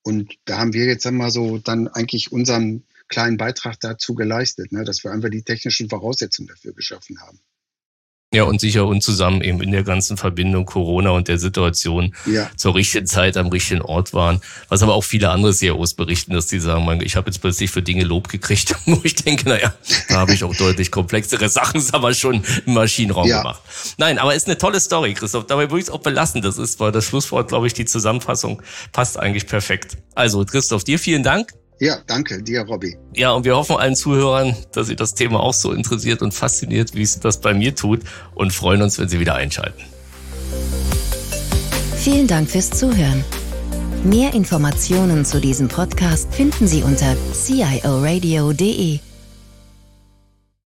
Und 0.04 0.36
da 0.44 0.58
haben 0.58 0.74
wir 0.74 0.86
jetzt 0.86 1.08
einmal 1.08 1.32
so 1.32 1.60
dann 1.60 1.88
eigentlich 1.88 2.34
unseren 2.34 2.84
kleinen 3.08 3.38
Beitrag 3.38 3.80
dazu 3.80 4.16
geleistet, 4.16 4.74
ne, 4.74 4.84
dass 4.84 5.06
wir 5.06 5.12
einfach 5.12 5.30
die 5.30 5.44
technischen 5.44 5.88
Voraussetzungen 5.90 6.50
dafür 6.50 6.74
geschaffen 6.74 7.22
haben. 7.22 7.40
Ja, 8.34 8.44
und 8.44 8.60
sicher 8.60 8.86
und 8.86 9.02
zusammen 9.02 9.42
eben 9.42 9.62
in 9.62 9.72
der 9.72 9.84
ganzen 9.84 10.18
Verbindung 10.18 10.66
Corona 10.66 11.12
und 11.12 11.28
der 11.28 11.38
Situation 11.38 12.16
ja. 12.26 12.50
zur 12.58 12.76
richtigen 12.76 13.06
Zeit 13.06 13.38
am 13.38 13.48
richtigen 13.48 13.82
Ort 13.82 14.14
waren. 14.14 14.42
Was 14.70 14.82
aber 14.82 14.96
auch 14.96 15.04
viele 15.04 15.30
andere 15.30 15.54
CEOs 15.54 15.94
berichten, 15.94 16.34
dass 16.34 16.48
die 16.48 16.60
sagen, 16.60 16.84
man, 16.84 17.00
ich 17.02 17.16
habe 17.16 17.30
jetzt 17.30 17.40
plötzlich 17.40 17.72
für 17.72 17.82
Dinge 17.82 18.04
Lob 18.04 18.28
gekriegt, 18.30 18.76
wo 18.86 19.00
ich 19.04 19.16
denke, 19.16 19.48
naja, 19.48 19.74
da 20.10 20.16
habe 20.16 20.34
ich 20.34 20.44
auch 20.44 20.56
deutlich 20.56 20.92
komplexere 20.92 21.48
Sachen 21.50 21.84
aber 21.94 22.14
schon 22.14 22.44
im 22.66 22.74
Maschinenraum 22.74 23.28
ja. 23.28 23.42
gemacht. 23.42 23.62
Nein, 23.98 24.18
aber 24.18 24.36
ist 24.36 24.48
eine 24.48 24.58
tolle 24.58 24.80
Story, 24.80 25.14
Christoph. 25.14 25.46
Dabei 25.48 25.70
würde 25.70 25.80
ich 25.80 25.86
es 25.86 25.90
auch 25.90 26.02
belassen. 26.02 26.42
Das 26.42 26.58
ist, 26.58 26.80
weil 26.80 26.92
das 26.92 27.06
Schlusswort, 27.06 27.48
glaube 27.50 27.68
ich, 27.68 27.74
die 27.74 27.86
Zusammenfassung 27.86 28.62
passt 28.92 29.20
eigentlich 29.20 29.48
perfekt. 29.48 29.98
Also, 30.16 30.44
Christoph, 30.46 30.84
dir 30.84 31.00
vielen 31.00 31.24
Dank. 31.24 31.54
Ja, 31.84 31.98
danke 32.08 32.42
dir, 32.42 32.62
Robby. 32.62 32.96
Ja, 33.14 33.32
und 33.34 33.44
wir 33.44 33.58
hoffen 33.58 33.76
allen 33.76 33.98
Zuhörern, 33.98 34.56
dass 34.72 34.88
Sie 34.88 34.96
das 34.96 35.16
Thema 35.16 35.42
auch 35.42 35.54
so 35.54 35.74
interessiert 35.74 36.22
und 36.22 36.34
fasziniert, 36.34 36.96
wie 36.96 37.02
es 37.02 37.20
das 37.20 37.42
bei 37.42 37.54
mir 37.54 37.76
tut 37.76 38.00
und 38.36 38.54
freuen 38.54 38.82
uns, 38.82 39.00
wenn 39.00 39.10
Sie 39.10 39.20
wieder 39.20 39.36
einschalten. 39.36 39.84
Vielen 41.98 42.28
Dank 42.28 42.50
fürs 42.50 42.70
Zuhören. 42.70 43.26
Mehr 44.06 44.34
Informationen 44.34 45.26
zu 45.26 45.42
diesem 45.42 45.68
Podcast 45.68 46.34
finden 46.34 46.68
Sie 46.68 46.84
unter 46.84 47.18
cioradio.de. 47.34 49.00